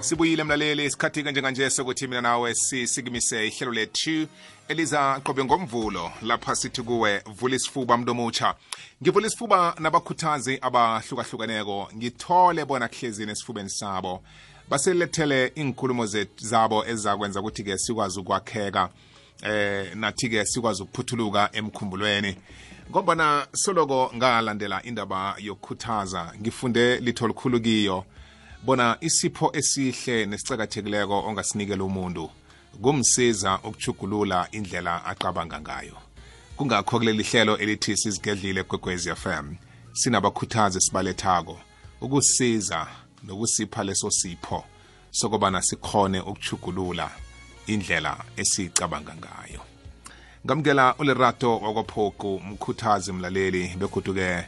sibuyile 0.00 0.44
mlaleli 0.44 0.84
isikhathi-ke 0.84 1.30
njenganje 1.30 1.70
sokuthi 1.70 2.06
mina 2.06 2.20
nawe 2.20 2.54
sisikimise 2.54 3.46
ihlelo 3.46 3.72
lethu 3.72 4.26
eliza 4.68 5.20
qobe 5.24 5.44
ngomvulo 5.44 6.12
lapha 6.22 6.54
sithi 6.56 6.82
kuwe 6.82 7.18
vula 7.40 7.56
isifuba 7.56 7.96
mntu 7.96 8.10
omutsha 8.10 8.54
ngivula 9.02 9.26
isifuba 9.26 9.74
nabakhuthazi 9.78 10.58
abahlukahlukeneko 10.62 11.88
ngithole 11.96 12.64
bona 12.64 12.88
kuhlezini 12.88 13.32
esifubeni 13.32 13.70
sabo 13.70 14.22
basilethele 14.68 15.52
iinkulumo 15.56 16.06
zabo 16.38 16.86
ezizakwenza 16.86 17.40
ukuthi-ke 17.40 17.78
sikwazi 17.78 18.20
ukwakheka 18.20 18.88
eh 19.42 19.90
nathi-ke 19.94 20.44
sikwazi 20.46 20.82
ukuphuthuluka 20.82 21.50
emkhumbulweni 21.52 22.36
ngombana 22.90 23.46
soloko 23.54 24.12
ngalandela 24.16 24.82
indaba 24.84 25.34
yokukhuthaza 25.38 26.34
ngifunde 26.40 26.96
litho 26.96 27.28
likhulu 27.28 27.60
kiyo 27.60 28.04
bona 28.64 28.96
isipho 29.00 29.50
esihle 29.54 30.26
nesicakathekileko 30.26 31.18
ongasinikela 31.28 31.84
umuntu 31.84 32.30
kumsiza 32.82 33.58
ukuchugulula 33.58 34.48
indlela 34.50 35.04
acabanga 35.04 35.60
ngayo 35.60 35.96
kungakho 36.56 36.98
kuleli 36.98 37.22
hlelo 37.22 37.56
elithi 37.58 37.96
sizigedlile 37.96 38.62
kwekwezi 38.62 39.14
FM 39.14 39.54
sinabakhuthazi 39.92 40.80
sibalethako 40.80 41.58
ukusiza 42.00 42.86
nokusipha 43.24 43.84
leso 43.84 44.10
sipho 44.10 44.64
sokubana 45.10 45.62
sikhone 45.62 46.20
ukuchugulula 46.20 47.10
indlela 47.66 48.16
esicabanga 48.36 49.14
ngayo 49.16 49.60
ngamukela 50.46 50.94
ulerato 50.98 51.58
wakwaphoku 51.58 52.40
mkhuthazi 52.44 53.12
mlaleli 53.12 53.74
bekuduke 53.78 54.46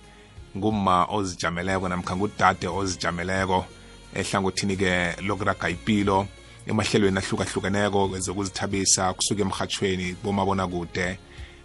nguma 0.56 1.04
ozijameleko 1.04 1.88
namkha 1.88 2.16
ngudade 2.16 2.66
ozijameleko 2.68 3.66
ehlangothini-ke 4.14 5.22
lokuraga 5.26 5.68
ipilo 5.68 6.26
emahlelweni 6.66 7.18
ahlukahlukeneko 7.18 8.18
zokuzithabisa 8.20 9.12
kusuka 9.14 9.42
emhathweni 9.42 10.14
kubomabonakude 10.18 11.18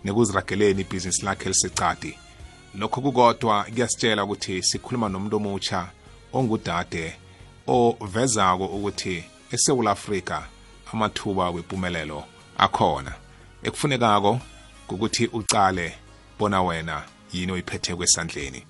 nekuzirageleni 0.04 0.82
ibhizinisi 0.82 1.26
lakhe 1.26 1.46
elisecadi 1.50 2.14
lokho 2.80 3.02
kukodwa 3.02 3.64
kuyasitshela 3.64 4.24
ukuthi 4.24 4.64
sikhuluma 4.64 5.10
nomuntu 5.10 5.38
omutsha 5.38 5.82
ongudade 6.34 7.06
ovezako 7.76 8.66
ukuthi 8.78 9.16
esewula 9.54 9.92
afrika 9.92 10.38
amathuba 10.94 11.50
wempumelelo 11.50 12.24
akhona 12.58 13.14
ekufunekako 13.64 14.40
ukuthi 14.90 15.28
ucale 15.28 15.94
bona 16.40 16.62
wena 16.64 17.04
yini 17.34 17.52
oyiphethe 17.52 17.96
kwesandleni 17.96 18.64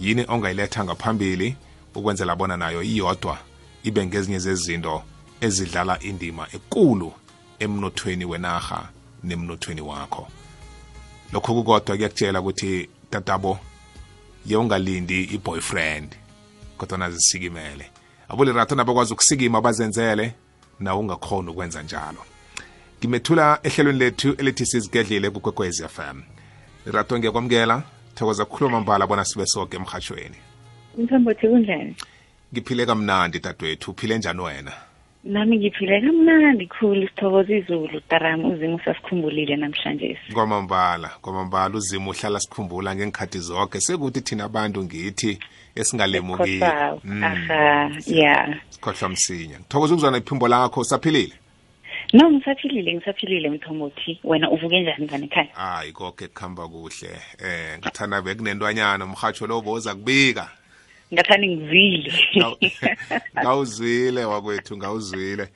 yini 0.00 0.24
ongayiletha 0.28 0.84
ngaphambili 0.84 1.56
ukwenzela 1.94 2.36
bona 2.36 2.56
nayo 2.56 2.82
iyodwa 2.82 3.38
ibe 3.82 4.06
ngezinye 4.06 4.38
zezinto 4.38 5.02
ezidlala 5.40 6.00
indima 6.02 6.48
ekulu 6.54 7.12
emnothweni 7.58 8.24
wenarha 8.24 8.88
nemnothweni 9.24 9.80
wakho 9.80 10.28
lokho 11.32 11.54
kukodwa 11.54 11.80
kuyakutshela 11.96 12.40
ukuthi 12.40 12.88
tatabo 13.10 13.58
ye 14.46 14.56
ungalindi 14.56 15.24
i-boyfriend 15.34 16.16
kodwa 16.78 16.98
nazisikimele 16.98 17.86
abolerato 18.28 18.74
nabakwazi 18.74 19.12
ukusikima 19.12 19.60
bazenzele 19.60 20.34
nawe 20.80 21.00
ungakhona 21.00 21.50
ukwenza 21.50 21.82
njalo 21.82 22.18
ngimethula 23.00 23.58
ehlelweni 23.62 23.98
lethu 23.98 24.34
elithi 24.38 24.66
sizigedlile 24.66 25.30
kukwekwez 25.30 25.84
fm 25.86 26.20
rato 26.92 27.18
ngiyakwamukela 27.18 27.82
thokoza 28.14 28.44
kukhuluma 28.44 28.80
mbala 28.80 29.06
bona 29.06 29.24
sibe 29.24 29.46
soke 29.46 29.76
emhatshweni 29.76 30.36
mthombothi 30.98 31.48
kunjani 31.48 31.96
ngiphile 32.52 32.86
kamnandi 32.86 33.38
dadwethu 33.40 33.90
uphile 33.90 34.18
njani 34.18 34.40
wena 34.40 34.72
nami 35.26 35.56
ngiphile 35.58 36.00
kamnandi 36.00 36.66
khulu 36.66 37.08
sithokoza 37.08 37.56
izulu 37.56 38.00
taram 38.00 38.44
uzimo 38.52 38.76
usasikhumbulile 38.76 39.56
namhlanje 39.56 40.18
kwamambala 40.34 41.08
kwamambala 41.20 41.74
uzimo 41.76 42.10
uhlala 42.10 42.40
sikhumbula 42.40 42.94
ngengikhathi 42.94 43.38
zonke 43.38 43.80
sekuthi 43.80 44.20
thina 44.20 44.44
abantu 44.44 44.84
ngithi 44.84 45.38
esingalemukile 45.74 46.66
mm. 47.04 47.24
aha 47.24 47.90
ya 48.06 48.56
sikhohlwa 48.70 49.08
msinya 49.10 49.56
ngithokoza 49.58 49.92
ukuzwana 49.94 50.18
iphimbo 50.18 50.48
lakho 50.48 50.84
saphilile 50.84 51.34
no 52.12 52.30
ngisaphilile 52.30 52.94
ngisaphilile 52.94 53.50
mthombothi 53.50 54.20
wena 54.24 54.50
uvuke 54.50 54.80
njani 54.82 55.06
ngane 55.06 55.24
ekhaya 55.24 55.48
hayi 55.54 55.92
konke 55.92 56.28
kuhamba 56.28 56.68
kuhle 56.68 57.10
eh 57.44 57.78
ngathanda 57.78 58.22
bekunentwanyana 58.22 59.04
umhatsho 59.04 59.46
lo 59.46 59.60
boza 59.60 59.94
kubika 59.94 60.50
ngathani 61.14 61.56
ngizile 61.56 62.72
ngawuzwile 63.42 64.24
wakwethu 64.24 64.76
ngawuzwile 64.76 65.48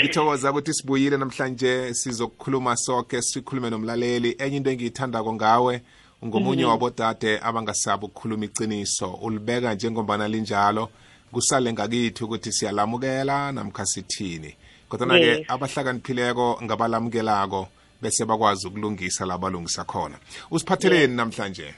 ngithokoza 0.00 0.50
ukuthi 0.50 0.74
sibuyile 0.74 1.16
namhlanje 1.16 1.94
sizokukhuluma 1.94 2.76
sonke 2.76 3.22
sikhulume 3.22 3.70
nomlaleli 3.70 4.36
enye 4.38 4.56
into 4.56 4.70
engiyithandako 4.70 5.32
ngawe 5.34 5.82
ngomunye 6.24 6.64
mm 6.64 6.68
-hmm. 6.68 6.72
wabodade 6.72 7.38
abangasabi 7.40 8.06
ukukhuluma 8.06 8.44
iciniso 8.44 9.10
ulibeka 9.12 9.74
njengombana 9.74 10.28
linjalo 10.28 10.88
kusale 11.32 11.72
ngakithi 11.72 12.24
ukuthi 12.24 12.52
siyalamukela 12.52 13.52
namkha 13.52 13.86
sithini 13.86 14.54
kodwana-ke 14.88 15.26
yes. 15.26 15.40
abahlakaniphileko 15.48 16.60
ngabalamukelako 16.64 17.68
bese 18.02 18.24
bakwazi 18.24 18.68
ukulungisa 18.68 19.26
la 19.26 19.38
balungisa 19.38 19.84
khona 19.84 20.18
usiphatheleni 20.50 21.00
yes. 21.02 21.10
namhlanje 21.16 21.74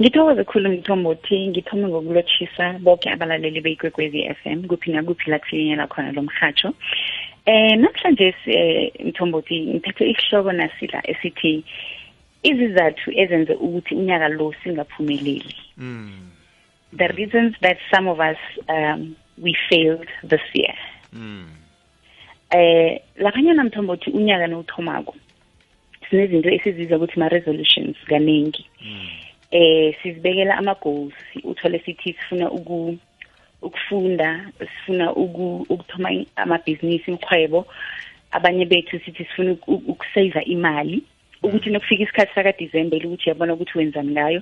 ngithokoze 0.00 0.42
khulu 0.44 0.68
ngithomothi 0.70 1.38
ngithome 1.50 1.86
ngokulotshisa 1.88 2.66
boke 2.84 3.06
abalaleli 3.14 3.60
beyikwekwezi 3.64 4.20
f 4.36 4.40
m 4.56 4.60
kuphi 4.70 4.88
nakuphi 4.92 5.26
la 5.32 5.38
kufinyelela 5.42 5.86
khona 5.92 6.10
lo 6.16 6.22
mhatsho 6.28 6.68
eh 7.52 7.72
namhlanje 7.82 8.28
eh, 8.56 8.84
mthombothi 9.08 9.56
ngiphethe 9.72 10.04
isihloko 10.12 10.50
nasila 10.60 10.98
esithi 11.12 11.52
izizathu 12.50 13.08
ezenze 13.22 13.52
ukuthi 13.64 13.92
unyaka 14.00 14.28
lo 14.38 14.46
singaphumeleli 14.62 15.52
mm. 15.80 16.12
the 17.00 17.08
reasons 17.16 17.52
that 17.64 17.78
some 17.94 18.06
of 18.12 18.18
us 18.20 18.40
um, 18.76 19.16
we 19.44 19.52
failed 19.70 20.08
this 20.32 20.46
year 20.58 20.76
mm. 21.16 21.46
eh 22.58 22.92
laphanyana 23.24 23.60
mthombothi 23.68 24.08
unyaka 24.20 24.44
nowuthomako 24.50 25.12
sinezinto 26.10 26.48
esiziza 26.56 26.92
ukuthi 26.98 27.16
ma-resolutions 27.22 27.96
kaningi 28.10 28.64
mm. 28.82 29.08
eh 29.56 29.94
sizibekela 30.02 30.56
ama 30.58 30.76
goals 30.82 31.14
uthole 31.44 31.78
sithi 31.78 32.12
sifuna 32.12 32.50
uku 32.50 32.98
ukufunda 33.62 34.50
sifuna 34.58 35.12
ukuthoma 35.14 36.08
ama-business 36.36 37.08
imkhwebo 37.08 37.66
abanye 38.30 38.64
bethu 38.64 39.00
sithi 39.04 39.24
sifuna 39.24 39.56
ukusave 39.66 40.40
imali 40.54 41.02
ukuthi 41.42 41.70
nokufika 41.70 42.02
isikhathi 42.02 42.32
sakadisemba 42.34 42.96
ukuthi 42.96 43.28
yabona 43.28 43.52
ukuthi 43.54 43.78
wenzani 43.78 44.10
ngayo 44.12 44.40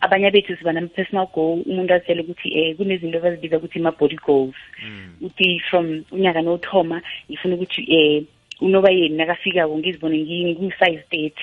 abanye 0.00 0.30
bethu 0.30 0.56
siba 0.56 0.72
nama-personal 0.72 1.26
goal 1.34 1.62
umuntu 1.70 1.94
azitshele 1.94 2.20
ukuthi 2.22 2.48
um 2.68 2.76
kunezinto 2.76 3.18
abazibiza 3.18 3.56
ukuthi 3.58 3.78
ma-body 3.80 4.16
goals 4.26 4.56
hmm. 4.82 5.08
uthi 5.26 5.60
from 5.70 6.04
unyaka 6.12 6.42
nothoma 6.42 7.02
ngifuna 7.30 7.54
ukuthi 7.54 7.82
um 7.88 7.98
eh, 7.98 8.22
unoba 8.60 8.90
yeni 8.90 9.16
nakafika-ko 9.16 9.72
ngizibone 9.78 10.16
ngiyi-size 10.20 11.02
thirty 11.10 11.40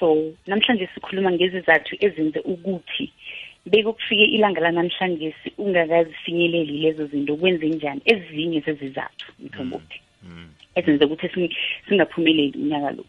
so 0.00 0.08
namhlanje 0.52 0.86
sikhuluma 0.94 1.30
ngezizathu 1.36 1.92
ezenze 2.06 2.40
ukuthi 2.52 3.06
bekokufike 3.72 4.26
ilanga 4.36 4.60
lanamhlanje 4.66 5.28
ungakazifinyeleli 5.64 6.74
lezo 6.84 7.04
zinto 7.12 7.32
kwenze 7.40 7.66
njani 7.76 8.00
ezinye 8.12 8.58
zezizathu 8.66 9.26
mthombothi 9.44 9.98
mm. 10.26 10.46
ezenze 10.78 11.02
ukuthi 11.06 11.48
singaphumeleli 11.88 12.56
unyaka 12.64 12.90
lo 12.98 13.04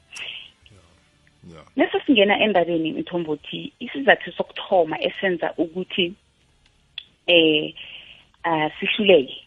yeah. 1.51 1.65
nese 1.79 1.97
singena 2.05 2.35
endabeni 2.45 2.89
mthombothi 2.99 3.59
isizathu 3.85 4.27
sokuthoma 4.37 4.95
esenza 5.07 5.47
ukuthi 5.63 6.05
eh 7.37 7.65
uh, 8.49 8.67
sihluleke 8.79 9.37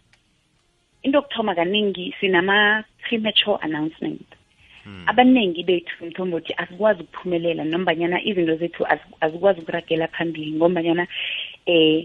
into 1.03 1.17
yokuthoma 1.19 1.53
kaningi 1.59 2.07
sinama 2.21 2.59
premature 3.05 3.57
announcement 3.67 4.27
Mm. 4.91 5.05
abaningi 5.13 5.63
bethu 5.69 5.95
ngithomba 6.05 6.35
ukuthi 6.39 6.55
asikwazi 6.63 7.01
ukuphumelela 7.03 7.63
nombanyana 7.71 8.17
izinto 8.29 8.55
zethu 8.61 8.83
azikwazi 9.25 9.59
ukuragela 9.61 10.09
phambili 10.15 10.51
ngombanyana 10.59 11.05
eh 11.75 11.99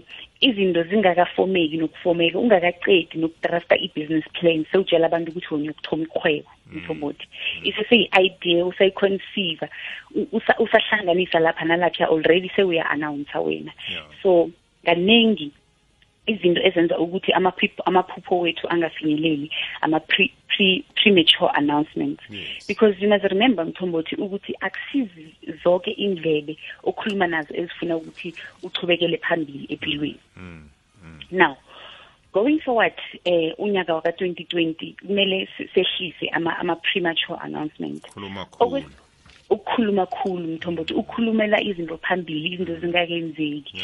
izinto 0.48 0.80
zingakafomeki 0.88 1.76
nokufomeka 1.78 2.36
ungakacedi 2.42 3.14
nokutrasta 3.18 3.74
i-business 3.86 4.26
plan 4.38 4.60
sewutshela 4.70 5.04
abantu 5.08 5.28
ukuthi 5.30 5.48
wona 5.50 5.64
uyokuthoma 5.66 6.02
ikhwebo 6.06 6.46
mm. 6.66 6.74
mthombothi 6.76 7.26
mm. 7.28 7.62
iseseyi-idea 7.70 8.64
usayiconceiva 8.70 9.66
usahlanganisa 10.64 11.36
lapha 11.44 11.64
nalapha 11.68 12.04
already 12.14 12.48
sewuya-announsa 12.56 13.36
wena 13.46 13.72
so 14.22 14.30
kaningi 14.86 15.48
izinto 16.26 16.60
ezenza 16.66 16.98
ukuthi 16.98 17.30
amaphupho 17.86 18.34
wethu 18.42 18.68
angafinyeleli 18.68 19.48
ama-pre 19.82 20.24
pre, 20.50 20.82
premature 21.00 21.50
announcements 21.54 22.22
yes. 22.28 22.66
because 22.66 22.98
you 23.00 23.08
must 23.08 23.24
remember 23.24 23.64
mthombothi 23.64 24.14
ukuthi 24.18 24.52
akusizi 24.60 25.26
zonke 25.64 25.90
indlebe 26.04 26.56
okhuluma 26.90 27.26
nazo 27.26 27.54
ezifuna 27.60 27.96
ukuthi 27.96 28.34
uchubekele 28.62 29.16
phambili 29.18 29.66
empilweni 29.74 30.20
mm. 30.36 30.62
mm. 31.04 31.18
now 31.30 31.56
going 32.32 32.58
forward 32.60 32.94
eh 33.24 33.54
unyaka 33.58 33.94
waka 33.94 34.10
2020 34.10 34.94
kumele 35.06 35.48
sehlise 35.74 36.28
ama 36.32 36.58
ama 36.58 36.76
premature 36.76 37.38
announcement 37.40 38.02
ukukhuluma 39.50 40.06
khulu 40.06 40.46
mthombothi 40.54 40.94
ukhulumela 40.94 41.60
izinto 41.62 41.96
phambili 42.02 42.48
izinto 42.54 42.74
zingakenzeki 42.82 43.78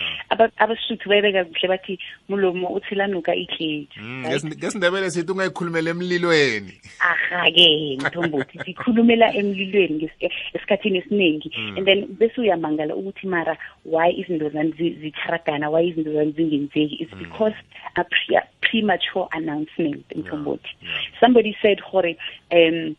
abasuthu 0.58 1.04
bayibeka 1.08 1.44
kuhle 1.46 1.68
bathi 1.70 1.94
mulomo 2.28 2.68
uthelanuka 2.74 3.30
idleji 3.34 3.88
mm, 4.00 4.26
ngesindebele 4.58 5.10
sithi 5.10 5.32
ungayikhulumela 5.32 5.90
emlilweni 5.94 6.72
aha-ke 7.10 7.70
mthombothi 8.02 8.56
sikhulumela 8.66 9.26
emlilweni 9.34 10.10
esikhathini 10.54 10.98
esiningi 10.98 11.48
mm. 11.58 11.76
and 11.78 11.86
then 11.86 11.98
bese 12.18 12.34
uyamangala 12.42 12.96
ukuthi 12.98 13.26
mara 13.30 13.54
why 13.86 14.10
izinto 14.10 14.48
zani 14.50 14.74
zitharagana 15.00 15.70
why 15.70 15.86
izinto 15.86 16.10
zani 16.12 16.32
zingenzeki 16.34 16.94
it's 16.98 17.12
mm. 17.14 17.18
because 17.22 17.54
a 17.94 18.02
pre 18.04 18.40
premature 18.60 19.26
announcement 19.32 20.02
mthombothi 20.16 20.70
somebody 21.22 21.54
said 21.62 21.78
hore 21.80 22.16
um 22.50 22.96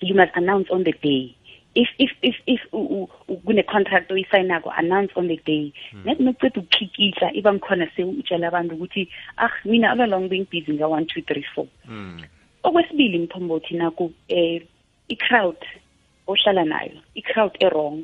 you 0.00 0.14
must 0.14 0.36
announce 0.36 0.68
on 0.70 0.84
the 0.84 0.92
day 1.00 1.34
if 1.74 1.88
if 1.98 2.10
if 2.22 2.34
if 2.46 2.60
kune 2.70 3.62
contract 3.68 4.10
oyisayina 4.10 4.62
ko 4.62 4.70
announce 4.76 5.10
on 5.16 5.26
the 5.28 5.36
day 5.44 5.72
hmm. 5.90 6.04
net 6.04 6.18
nokuceda 6.18 6.60
ukukhikitha 6.62 7.32
iba 7.34 7.50
ngikhona 7.52 7.90
se 7.96 8.02
utshela 8.04 8.48
abantu 8.48 8.74
ukuthi 8.78 9.08
ah 9.38 9.50
mina 9.64 9.90
all 9.90 10.00
along 10.00 10.28
being 10.28 10.44
busy 10.46 10.72
nga 10.74 10.84
1 10.86 11.04
2 11.04 11.42
3 11.56 11.66
4 11.90 12.24
okwesibili 12.62 13.18
mthombothi 13.18 13.74
naku 13.74 14.12
eh 14.28 14.62
i 15.08 15.16
crowd 15.16 15.56
ohlala 16.26 16.64
nayo 16.64 16.98
i 17.14 17.22
crowd 17.22 17.56
errong 17.60 18.02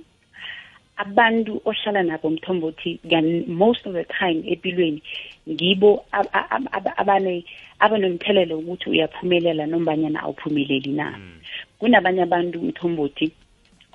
abantu 0.96 1.62
ohlala 1.64 2.02
nabo 2.02 2.30
mthombothi 2.30 2.98
most 3.46 3.86
of 3.86 3.92
the 3.94 4.04
time 4.04 4.42
empilweni 4.46 5.02
ngibo 5.48 6.04
abane 7.00 7.44
abanomthelelo 7.86 8.58
ukuthi 8.58 8.90
uyaphumelela 8.90 9.66
nombanyana 9.66 10.18
awuphumeleli 10.26 10.90
na 10.92 11.10
hmm. 11.14 11.38
kunabanye 11.78 12.22
abantu 12.26 12.58
mthombothi 12.70 13.30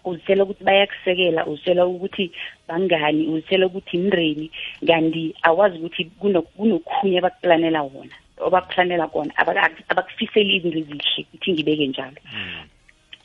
uzitshela 0.06 0.44
ukuthi 0.44 0.64
bayakusekela 0.64 1.42
uzitshela 1.46 1.84
ukuthi 1.92 2.26
bangani 2.68 3.22
uzitshela 3.34 3.66
ukuthi 3.70 3.92
imndeni 3.98 4.46
kanti 4.88 5.24
awazi 5.50 5.78
ukuthi 5.82 6.04
kunokhunye 6.22 7.18
abakuplanela 7.22 7.80
wona 7.84 8.16
obakuplanela 8.46 9.06
kona 9.12 9.32
abakufiseli 9.38 10.50
izinto 10.58 10.78
ezihle 10.82 11.04
ithi 11.36 11.50
ngibeke 11.54 11.86
njalo 11.92 12.20
hmm. 12.32 12.62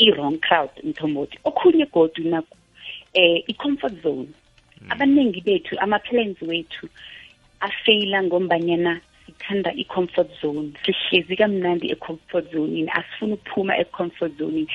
i-wrong 0.06 0.36
crowd 0.44 0.72
mthombothi 0.88 1.36
okhunye 1.48 1.84
godu 1.94 2.22
naku 2.32 2.56
eh 3.12 3.44
i-comfort 3.50 3.94
zone 4.04 4.32
hmm. 4.80 4.90
abaningi 4.92 5.40
bethu 5.46 5.72
ama-plans 5.84 6.38
wethu 6.48 6.86
afeyila 7.60 8.18
ngombanyana 8.24 8.92
sithanda 9.30 9.70
i-comfort 9.82 10.30
zone 10.42 10.68
sihlezi 10.84 11.34
kamnandi 11.40 11.86
e-comfort 11.94 12.44
zonini 12.52 12.90
asifuni 12.98 13.32
ukuphuma 13.38 13.72
e-comfort 13.82 14.32
zonini 14.40 14.68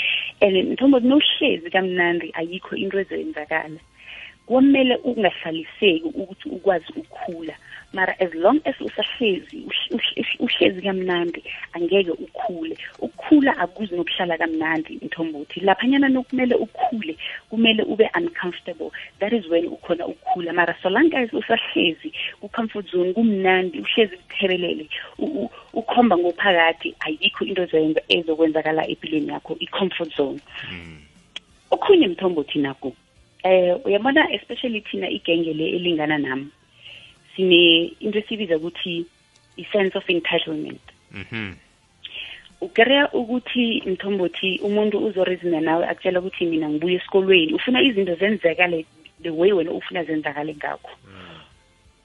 and 0.45 0.53
mthombo 0.71 0.97
nohlezi 1.11 1.67
kamnandi 1.75 2.27
ayikho 2.39 2.73
into 2.83 2.95
ezoyenzakala 3.03 3.79
kumele 4.45 4.95
ungahlaliseki 5.03 6.01
ukuthi 6.13 6.50
ukwazi 6.50 6.86
ukukhula 6.97 7.56
mara 7.94 8.15
as 8.19 8.33
long 8.33 8.59
as 8.65 8.75
usahlezi 8.81 9.63
uhlezi 10.39 10.81
kamnandi 10.81 11.44
angeke 11.74 12.12
ukhule 12.12 12.77
ukukhula 13.00 13.57
akuzi 13.57 13.95
nokuhlala 13.95 14.38
kamnandi 14.38 15.00
mthombothi 15.01 15.59
laphanyana 15.59 16.09
nokumele 16.09 16.56
ukhule 16.56 17.18
kumele 17.50 17.83
ube 17.83 18.09
uncomfortable 18.21 18.92
that 19.19 19.33
is 19.33 19.47
when 19.50 19.65
ukhona 19.68 20.06
ukukhula 20.07 20.53
mara 20.53 20.75
so 20.83 20.89
long 20.89 21.09
as 21.15 21.30
usahlezi 21.33 22.12
ku-comfort 22.41 22.88
zone 22.91 23.13
kumnandi 23.13 23.80
uhlezi 23.81 24.18
kuthebelele 24.27 24.86
ukhomba 25.74 26.18
ngophakathi 26.18 26.95
ayikho 27.06 27.45
into 27.50 27.62
ezokwenzakala 28.18 28.81
empilweni 28.91 29.27
yakho 29.33 29.53
i-comfort 29.65 30.12
zone 30.15 30.39
hmm. 30.69 30.98
okhunye 31.71 32.07
mthombothi 32.13 32.59
naku 32.59 32.94
eh 33.45 33.77
uyabona 33.86 34.24
especially 34.38 34.81
thina 34.81 35.07
igenge 35.18 35.51
le 35.53 35.65
elingana 35.77 36.18
nami 36.25 36.47
sine 37.36 37.62
into 38.03 38.18
esibiza 38.21 38.56
ukuthi 38.59 38.95
i-sense 39.62 39.94
of 40.00 40.06
entitlement 40.13 40.81
mhm 41.19 41.50
ukereya 42.65 43.03
ukuthi 43.19 43.65
mthombothi 43.92 44.50
umuntu 44.68 44.95
uzorizina 45.07 45.59
nawe 45.68 45.83
akutshela 45.89 46.19
ukuthi 46.21 46.45
mina 46.53 46.65
ngibuye 46.71 46.95
esikolweni 46.97 47.51
ufuna 47.57 47.80
izinto 47.88 48.13
zenzekale 48.21 48.80
the 49.24 49.30
way 49.39 49.51
wena 49.57 49.71
ufuna 49.77 50.01
zenzakale 50.09 50.51
ngakho 50.57 50.91
mm. 51.07 51.38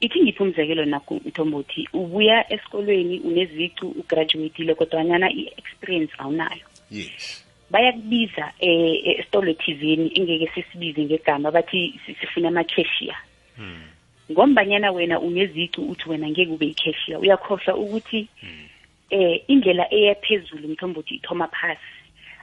ithi 0.05 0.19
ngiphi 0.25 0.43
umzekelo 0.45 0.85
nakho 0.85 1.13
mthombothi 1.29 1.89
ubuya 2.01 2.39
esikolweni 2.55 3.17
unezicu 3.29 3.85
ugraduatile 4.01 4.73
kodwanyana 4.79 5.27
i-experience 5.41 6.13
awunayo 6.21 6.67
yes 6.93 7.45
bayakubiza 7.71 8.53
eh, 8.61 8.71
eh 8.71 9.19
esitolo 9.19 9.53
thizini 9.55 10.11
engeke 10.15 10.51
sisibize 10.55 11.01
ngegama 11.05 11.51
bathi 11.51 11.95
sifuna 12.21 12.49
ama-cashier 12.49 13.17
hmm. 13.57 13.83
ngombanyana 14.31 14.93
wena 14.93 15.21
unezici 15.21 15.81
uthi 15.81 16.09
wena 16.11 16.27
ngeke 16.31 16.51
ube 16.51 16.67
yi-cashier 16.67 17.19
uyakhohlwa 17.19 17.75
ukuthi 17.83 18.29
hmm. 18.41 18.63
eh 19.11 19.43
indlela 19.47 19.85
eyaphezulu 19.99 20.69
mthombothi 20.69 21.15
ithoma 21.15 21.49
phasi 21.49 21.87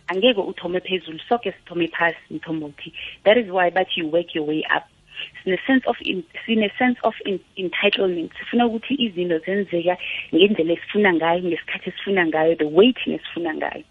angeke 0.08 0.40
uthome 0.40 0.80
phezulu 0.80 1.20
soke 1.30 1.52
sithome 1.52 1.88
phasi 1.88 2.18
mthombothi 2.32 2.94
that 3.24 3.38
is 3.38 3.48
why 3.52 3.70
bathi 3.72 4.00
you 4.00 4.08
work 4.12 4.36
your 4.36 4.48
way 4.48 4.60
up 4.78 4.84
sine-sense 5.44 5.86
of 5.90 5.98
in, 6.02 6.24
sine-sense 6.46 7.00
of 7.04 7.16
entitlement 7.58 8.32
sifuna 8.40 8.66
ukuthi 8.68 8.94
izinto 9.06 9.38
zenzeka 9.46 9.98
ngendlela 10.36 10.74
esifuna 10.74 11.10
ngayo 11.14 11.40
ngesikhathi 11.44 11.90
esifuna 11.90 12.22
ngayo 12.28 12.56
the 12.56 12.64
weight 12.78 13.00
esifuna 13.20 13.54
ngayo 13.60 13.84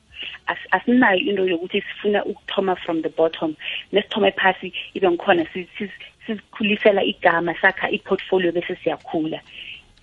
asinayo 0.72 1.18
into 1.30 1.42
yokuthi 1.46 1.82
sifuna 1.82 2.24
ukuthoma 2.24 2.76
from 2.84 3.02
the 3.02 3.08
bottom 3.08 3.56
nesithoma 3.92 4.32
phasi 4.38 4.72
ibe 4.94 5.08
ngikhona 5.10 5.44
sizikhulisela 5.52 7.00
igama 7.12 7.52
sakha 7.60 7.86
i-portfolio 7.96 8.50
bese 8.56 8.74
siyakhula 8.82 9.38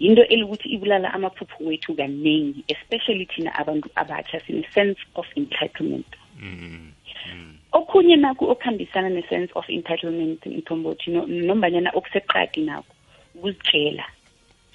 yinto 0.03 0.23
elikuthi 0.33 0.67
ibulala 0.75 1.07
amaphupho 1.17 1.57
wethu 1.67 1.91
kaningi 1.99 2.63
especially 2.73 3.25
thina 3.31 3.51
abantu 3.61 3.87
abatsha 4.01 4.37
sine-sense 4.45 4.99
of 5.19 5.25
entitlement 5.39 6.09
mm. 6.39 6.91
Mm. 7.33 7.57
okhunye 7.73 8.15
naku 8.15 8.43
okuhambisana 8.51 9.09
ne-sense 9.09 9.51
of 9.55 9.65
entitlement 9.69 10.39
mthombothi 10.57 11.11
nombanyana 11.47 11.89
okuseqadi 11.97 12.61
nako 12.67 12.91
ukuzitshela 13.35 14.05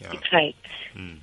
yeah. 0.00 0.14
it's 0.14 0.31
right 0.33 0.57
mm. 0.97 1.17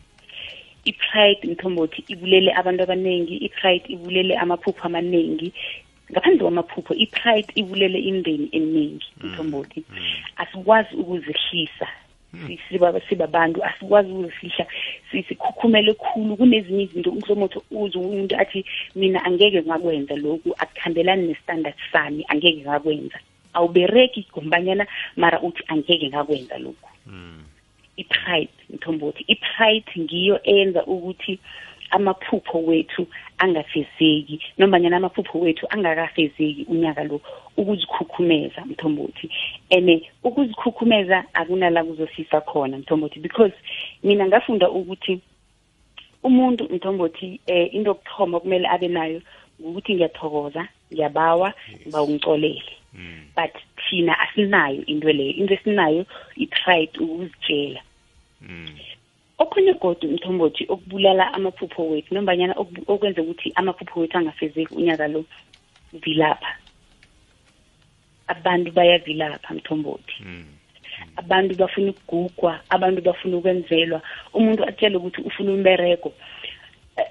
i-pride 0.89 1.42
ngithombothi 1.48 2.00
ibulele 2.13 2.50
abantu 2.60 2.82
abaningi 2.86 3.36
i-pride 3.48 3.86
ibulele 3.96 4.34
amaphupho 4.44 4.84
amaningi 4.89 5.50
ngaphandle 6.12 6.42
kwamaphupho 6.46 6.92
i-pride 7.06 7.48
ibulele 7.62 8.00
imndeni 8.10 8.46
eminingi 8.58 9.08
ngithombothi 9.20 9.80
mm, 9.89 9.96
mm. 10.00 10.04
asikwazi 10.42 10.92
ukuzihlisa 11.01 11.88
sibabantu 13.10 13.60
asikwazi 13.68 14.10
ukuzifihla 14.15 14.65
sikhukhumele 15.12 15.92
khulu 16.04 16.34
kunezinye 16.39 16.82
izinto 16.86 17.10
umhlomothi 17.15 17.58
uze 17.82 17.98
umuntu 18.06 18.34
athi 18.42 18.60
mina 19.00 19.20
angeke 19.27 19.60
ngakwenza 19.68 20.13
lokhu 20.24 20.50
akuhambelani 20.63 21.24
ne-standard 21.30 21.75
sami 21.92 22.22
angeke 22.32 22.60
ngakwenza 22.65 23.18
awubereki 23.56 24.22
ngombanyana 24.32 24.84
mara 25.22 25.38
uthi 25.48 25.63
angeke 25.72 26.06
ngakwenza 26.12 26.56
lokhu 26.65 26.89
mm. 27.08 27.45
i-pride 28.02 28.50
ngithomba 28.72 29.04
ukuthi 29.06 29.24
i-pride 29.34 29.86
ngiyo 30.02 30.36
eyenza 30.52 30.82
ukuthi 30.94 31.34
amaphupho 31.96 32.58
wethu 32.68 33.02
angafezeki 33.44 34.36
nombanyana 34.60 34.96
amaphupho 35.00 35.36
wethu 35.44 35.66
angakafezeki 35.74 36.64
unyaka 36.74 37.02
lo 37.10 37.18
ukuzikhukhumeza 37.60 38.60
mthombothi 38.72 39.25
and 39.75 39.90
ukuzikhukhumeza 40.28 41.18
akunala 41.40 41.80
kuzofisa 41.88 42.38
khona 42.50 42.75
mthombothi 42.82 43.18
because 43.25 43.54
mina 44.04 44.24
ngafunda 44.28 44.68
ukuthi 44.80 45.14
umuntu 46.28 46.64
mthombothi 46.75 47.28
eh 47.54 47.66
into 47.75 47.90
yokuthoma 47.92 48.36
kumele 48.42 48.66
abe 48.75 48.88
nayo 48.98 49.20
ukuthi 49.68 49.92
ngiyathokoza 49.96 50.62
ngiyabawa 50.94 51.50
ngiba 51.88 52.00
ungicolele 52.06 52.64
Mm. 52.98 53.25
but 53.36 53.52
thina 53.90 54.16
asinayo 54.24 54.82
into 54.88 55.08
leyo 55.12 55.34
into 55.36 55.54
esinayo 55.58 56.06
i-try 56.40 56.88
ukuzitshela 57.00 57.82
mm. 58.48 58.68
okhunye 59.44 59.74
godwa 59.84 60.08
mthombothi 60.16 60.64
okubulala 60.74 61.24
amaphupho 61.36 61.82
wethu 61.92 62.12
nombanyana 62.16 62.54
okwenza 62.92 63.20
ukuthi 63.24 63.48
amaphupho 63.60 63.96
wethu 64.00 64.16
angafezeki 64.18 64.72
unyaka 64.80 65.06
lo 65.14 65.22
vilapha 66.04 66.52
abantu 68.34 68.70
bayavilapha 68.78 69.50
mthombothi 69.58 70.16
mm. 70.24 70.46
abantu 71.22 71.52
bafuna 71.60 71.90
ukugugwa 71.96 72.52
abantu 72.75 73.00
bafuna 73.08 73.34
ukwenzelwa 73.40 74.00
umuntu 74.38 74.62
atshele 74.70 74.96
ukuthi 75.00 75.20
ufuna 75.30 75.50
umbereko 75.58 76.10
eh, 77.00 77.10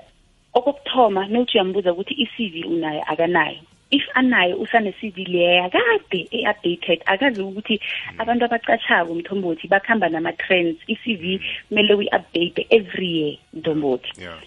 okokuthoma 0.58 1.20
nokuthi 1.30 1.54
uyambuza 1.58 1.92
ukuthi 1.92 2.14
i 2.24 2.26
v 2.38 2.54
unayo 2.74 3.02
akanayo 3.12 3.62
if 3.94 4.02
anayo 4.16 4.56
usane-cv 4.56 5.16
leya 5.32 5.66
kade 5.74 6.20
e-updated 6.38 7.00
akazi 7.12 7.40
ukuthi 7.46 7.76
hmm. 7.78 8.20
abantu 8.22 8.42
abacashako 8.48 9.10
mthombothi 9.18 9.68
bakuhamba 9.72 10.08
nama-trends 10.14 10.78
i-cv 10.94 11.24
kumele 11.68 11.92
uyi-update 11.98 12.58
every 12.78 13.08
year 13.20 13.32
mthombothi 13.54 14.10
yeah. 14.18 14.38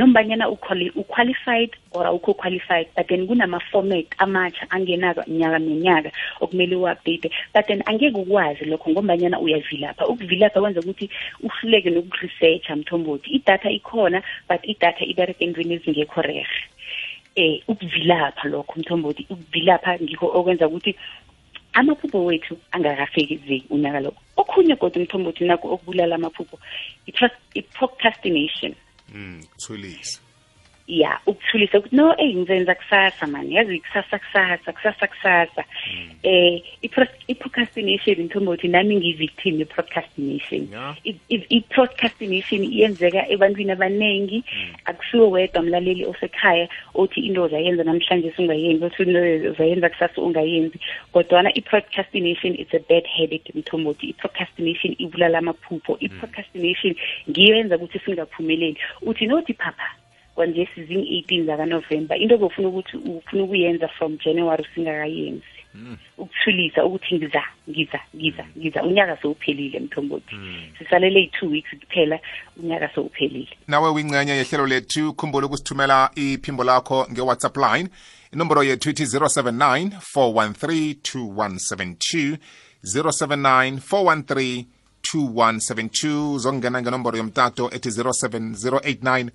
nombanyana 0.00 0.48
uqualified 0.94 1.70
or 1.94 2.04
awukho 2.10 2.34
qualified 2.42 2.86
but 2.96 3.06
then 3.08 3.26
kunama-format 3.28 4.06
amatsha 4.24 4.64
angenaka 4.70 5.22
nyaka 5.40 5.58
nonyaka 5.58 6.10
okumele 6.42 6.74
u-update 6.76 7.30
but 7.54 7.66
then 7.68 7.80
angeke 7.86 8.16
ukwazi 8.16 8.64
lokho 8.64 8.90
ngombanyana 8.90 9.38
uyavilapha 9.40 10.06
ukuvilapha 10.06 10.60
kwenza 10.60 10.80
ukuthi 10.80 11.10
uhluleke 11.46 11.90
nokuresearcha 11.90 12.76
mthombothi 12.76 13.30
idatha 13.30 13.70
ikhona 13.70 14.22
but 14.48 14.60
idatha 14.68 15.04
ibereka 15.04 15.44
entweni 15.44 15.74
ezingekho 15.74 16.22
rehe 16.22 16.46
eh 17.36 17.62
ukuvilapha 17.68 18.48
lokho 18.48 18.74
umthombothi 18.78 19.26
ukuvilapha 19.30 19.98
ngikho 20.02 20.26
okwenza 20.38 20.68
ukuthi 20.68 20.92
amaphupho 21.72 22.18
wethu 22.26 22.54
angakafezeki 22.72 23.66
unyaka 23.74 24.00
lo 24.00 24.10
okhunye 24.40 24.74
kodwa 24.78 25.02
umthombothi 25.02 25.42
nakho 25.48 25.66
okubulala 25.74 26.14
amaphupho 26.14 26.56
i-procrastination 27.58 28.72
mm, 29.10 29.42
ya 30.86 31.16
ukuthulisa 31.26 31.78
ukuthi 31.80 31.96
no 31.96 32.12
hey 32.18 32.34
ngizenza 32.36 32.74
kusasa 32.76 33.24
mani 33.26 33.54
yazi 33.56 33.80
kusasa 33.80 34.18
kusasa 34.20 34.70
kusasa 34.76 35.06
kusasa 35.08 35.62
hmm. 35.94 36.10
eh 36.22 36.60
i-procrastination 37.30 38.16
ngithomba 38.20 38.52
ukuthi 38.52 38.68
nami 38.68 38.96
ngiyi-victim 39.00 39.58
ye-procrastination 39.64 40.68
i-procrastination 41.56 42.60
iyenzeka 42.68 43.20
ebantwini 43.32 43.70
abaningi 43.72 44.44
hmm. 44.46 44.76
akusiwo 44.84 45.26
wedwa 45.32 45.60
mlaleli 45.64 46.04
osekhaya 46.06 46.66
othi 47.00 47.18
into 47.28 47.40
ozayenza 47.46 47.82
namhlanje 47.88 48.28
sungayenzi 48.36 48.84
othi 48.84 49.02
into 49.08 49.20
ozayenza 49.50 49.88
kusasa 49.88 50.20
ungayenzi 50.22 50.76
kodwana 51.12 51.48
i-procrastination 51.58 52.52
it's 52.60 52.74
a 52.76 52.80
bad 52.90 53.06
habit 53.18 53.42
ngithomba 53.56 53.88
ukuthi 53.94 54.06
i-procrastination 54.12 54.92
ibulala 55.00 55.38
amaphupho 55.40 55.94
hmm. 55.96 56.04
i-procrastination 56.06 56.92
ngiyo 57.30 57.54
yenza 57.56 57.76
ukuthi 57.80 57.98
singaphumeleli 58.04 58.76
uthi 59.08 59.24
nothi 59.32 59.54
phapha 59.56 60.03
kwanje 60.34 60.68
sizin 60.74 61.00
18 61.02 61.46
zaka 61.46 61.64
November 61.66 62.16
into 62.20 62.34
obufuna 62.34 62.68
ukuthi 62.68 62.96
ufuna 62.96 63.42
ukuyenza 63.42 63.88
from 63.88 64.18
January 64.24 64.66
singakayenzi 64.74 65.44
hmm. 65.72 65.96
ukuthulisa 66.18 66.84
ukuthi 66.84 67.14
ngiza 67.14 67.42
ngiza 67.70 68.00
ngiza 68.16 68.42
hmm. 68.42 68.52
ngiza 68.58 68.82
unyaka 68.82 69.16
sewuphelile 69.22 69.80
mthombothi 69.80 70.34
hmm. 70.34 70.54
sisalele 70.78 71.30
i2 71.40 71.50
weeks 71.50 71.68
kuphela 71.80 72.18
unyaka 72.56 72.88
sewuphelile 72.94 73.48
nawe 73.68 73.90
wingcenye 73.90 74.32
yehlelo 74.32 74.66
lethu 74.66 75.12
khumbula 75.14 75.46
ukusithumela 75.46 76.10
iphimbo 76.16 76.64
lakho 76.64 77.06
nge-whatsapp 77.12 77.56
line 77.56 77.88
inomboro 78.32 78.62
yethu 78.62 78.90
ithi 78.90 79.02
079 79.02 79.90
413 80.16 80.94
2172 80.94 82.38
079 82.82 83.76
413 83.76 84.64
2172 85.16 86.38
zokungena 86.38 86.82
ngenomboro 86.82 87.16
yomtato 87.18 87.70
ethi 87.74 87.88
07089 87.88 89.30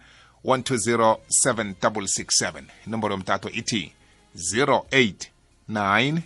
120767 0.46 2.63
inomboro 2.88 3.13
yomtatho 3.13 3.50
ithi 3.50 3.91
089 4.36 5.24
120 5.69 6.22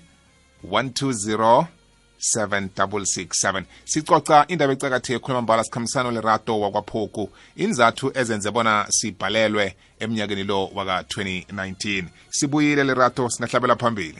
767 2.19 3.65
sicoca 3.83 4.45
indaba 4.47 4.73
ecakatheke 4.73 5.19
khuluma 5.19 5.63
sikhambisano 5.63 6.11
lerato 6.11 6.59
wakwaphoku 6.59 7.29
inzathu 7.57 8.11
ezenze 8.15 8.51
bona 8.51 8.85
sibhalelwe 8.89 9.75
emnyakeni 9.99 10.43
lo 10.43 10.67
waka-2019 10.75 12.05
sibuyile 12.29 12.83
lerato 12.83 13.29
singahlabela 13.29 13.75
phambili 13.75 14.17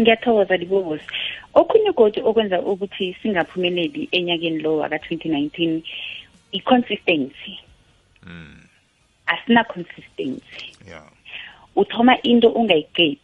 ngiyathokoza 0.00 0.56
libobosi 0.56 1.04
okhunye 1.54 1.92
godi 1.92 2.20
okwenza 2.24 2.60
ukuthi 2.60 3.16
singaphumeleli 3.22 4.08
enyakeni 4.12 4.58
lo 4.58 4.76
waka-2019 4.76 5.82
i-consistency 6.52 7.58
mm. 8.26 8.59
asina 9.30 9.64
consistency 9.64 10.42
yeah 10.86 11.04
uthoma 11.76 12.16
into 12.24 12.48
ungayiqedi 12.48 13.20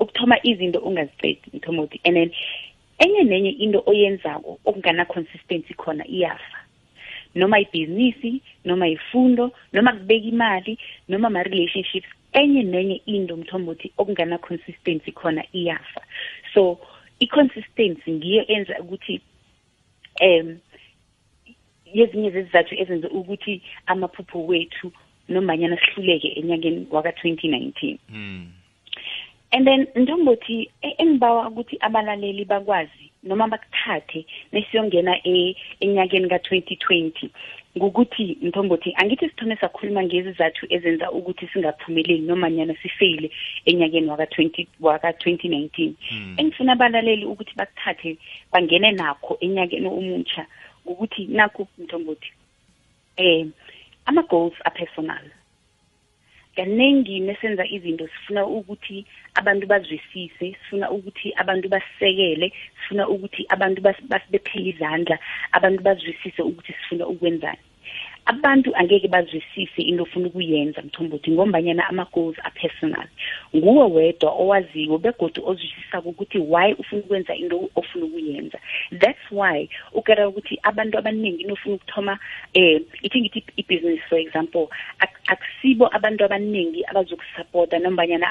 ukuthoma 0.00 0.36
izinto 0.42 0.78
ungaziqedi 0.78 1.48
ngithoma 1.56 1.82
uthi 1.82 2.00
and 2.04 2.14
then 2.16 2.30
enye 2.98 3.22
nenye 3.24 3.50
into 3.50 3.82
oyenzako 3.86 4.58
okungana-consistency 4.66 5.74
khona 5.74 6.04
iyafa 6.06 6.58
noma 7.34 7.60
ibhizinisi 7.60 8.40
noma 8.64 8.88
ifundo 8.88 9.52
noma 9.72 9.92
kubeka 9.92 10.26
imali 10.26 10.78
noma 11.08 11.28
ama-relationships 11.28 12.08
enye 12.32 12.62
nenye 12.62 12.94
into 13.06 13.36
mthomba 13.36 13.72
ukuthi 13.72 13.92
okungana-consistency 13.98 15.12
khona 15.12 15.44
iyafa 15.52 16.02
so 16.54 16.78
i-consistency 17.20 18.10
ngiyo 18.12 18.42
enza 18.46 18.80
ukuthi 18.84 19.20
um 20.26 20.58
yezinye 21.94 22.30
zezizathu 22.30 22.74
ezenze 22.82 23.06
ukuthi 23.06 23.54
amaphupho 23.86 24.46
wethu 24.50 24.92
nombanyana 25.30 25.76
sihluleke 25.78 26.28
enyakeni 26.28 26.86
waka-2019 26.90 27.96
mm. 28.08 28.46
and 29.52 29.64
then 29.66 29.86
njengokuthi 29.96 30.58
e-, 30.82 30.94
engibawa 31.02 31.48
ukuthi 31.48 31.76
abalaleli 31.80 32.44
bakwazi 32.44 33.04
noma 33.22 33.48
bakuthathe 33.52 34.20
nesiyongena 34.52 35.14
e, 35.34 35.56
enyakeni 35.80 36.28
ka-2020 36.30 37.30
ngokuthi 37.78 38.38
mthombothi 38.42 38.90
angithi 39.00 39.28
sithome 39.28 39.56
sakhuluma 39.62 40.02
ngezizathu 40.02 40.62
ezenza 40.74 41.06
ukuthi 41.18 41.44
singaphumeleli 41.52 42.20
nomanyana 42.30 42.74
sifeyile 42.82 43.28
enyakeni 43.70 44.06
waka-2019 44.80 44.80
waka 44.86 45.08
mm. 46.10 46.34
engifuna 46.40 46.72
abalaleli 46.76 47.24
ukuthi 47.32 47.52
bakuthathe 47.60 48.10
bangene 48.52 48.88
nakho 49.00 49.32
enyakeni 49.46 49.86
omutsha 49.98 50.42
ngokuthi 50.86 51.22
nakho 51.38 51.62
mthombothi 51.82 52.30
um 53.18 53.24
eh, 53.26 53.44
ama-goals 54.10 54.58
a-personal 54.68 55.24
kaningi 56.56 57.16
nesenza 57.26 57.64
izinto 57.76 58.04
sifuna 58.14 58.42
ukuthi 58.56 58.98
abantu 59.40 59.64
bazwisise 59.72 60.46
sifuna 60.60 60.86
ukuthi 60.96 61.28
abantu 61.42 61.68
basekele 61.76 62.46
sifuna 62.76 63.04
ukuthi 63.14 63.42
abantu 63.54 63.78
basibephele 64.12 64.66
izandla 64.72 65.16
abantu 65.56 65.80
bazwisise 65.86 66.40
ukuthi 66.48 66.72
sifuna 66.78 67.04
ukwenzani 67.12 67.62
abantu 68.26 68.72
angeke 68.76 69.08
bazwisise 69.08 69.78
into 69.82 70.02
ofuna 70.04 70.26
ukuyenza 70.28 70.82
mthombothi 70.82 71.30
ngombanyana 71.30 71.88
ama-goals 71.88 72.36
are-personal 72.44 73.06
nguwe 73.56 73.86
wedwa 73.94 74.30
owaziwo 74.32 74.98
begodwa 74.98 75.48
ozwisisako 75.50 76.08
ukuthi 76.08 76.38
why 76.38 76.72
ufuna 76.80 77.00
ukwenza 77.02 77.34
into 77.34 77.68
ofuna 77.76 78.04
ukuyenza 78.04 78.58
that's 79.00 79.26
why 79.32 79.68
ukera 79.92 80.28
ukuthi 80.28 80.58
abantu 80.62 80.98
abaningi 80.98 81.42
inofuna 81.42 81.74
ukuthoma 81.74 82.12
um 82.12 82.18
eh, 82.62 82.80
ithi 83.02 83.20
ngithi 83.20 83.42
ibhizinisi 83.56 84.04
for 84.08 84.18
example 84.18 84.68
akusibo 85.30 85.84
abantu 85.96 86.20
abaningi 86.26 86.80
abazokusupporta 86.90 87.76
nombanyana 87.84 88.26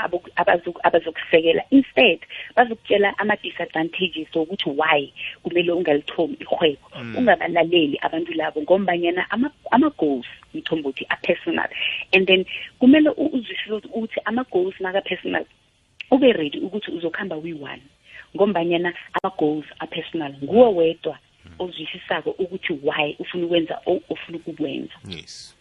abazokusekela 0.86 1.63
instead 1.77 2.20
bazokutshela 2.56 3.10
ama-disadvantages 3.22 4.29
wokuthi 4.38 4.70
why 4.79 5.01
kumele 5.44 5.72
ungalitholi 5.79 6.36
ihwebo 6.44 6.84
mm. 7.00 7.15
ungabalaleli 7.18 7.98
abantu 8.06 8.32
labo 8.39 8.58
ngombanyana 8.65 9.24
ama-goals 9.75 10.25
ama 10.25 10.48
ngithomba 10.53 10.86
ukuthi 10.91 11.06
a-personal 11.13 11.70
and 12.15 12.24
then 12.27 12.41
kumele 12.79 13.10
uzwisise 13.15 13.74
ukuthi 13.88 14.20
ama-goals 14.27 14.75
naka-personal 14.84 15.46
ube 16.12 16.27
ready 16.36 16.60
ukuthi 16.60 16.91
uzokuhamba 16.91 17.38
uyi-one 17.39 17.84
ngombanyana 18.36 18.91
ama-goals 19.15 19.65
a-personal 19.79 20.34
nguwe 20.44 20.68
wedwa 20.77 21.15
hmm. 21.44 21.53
ozwisisako 21.63 22.29
ukuthi 22.44 22.74
why 22.84 23.15
ufuna 23.20 23.44
ukwenza 23.48 23.75
o 23.88 23.94
ufuna 24.10 24.36
ukukwenza 24.44 24.94
yes 25.10 25.56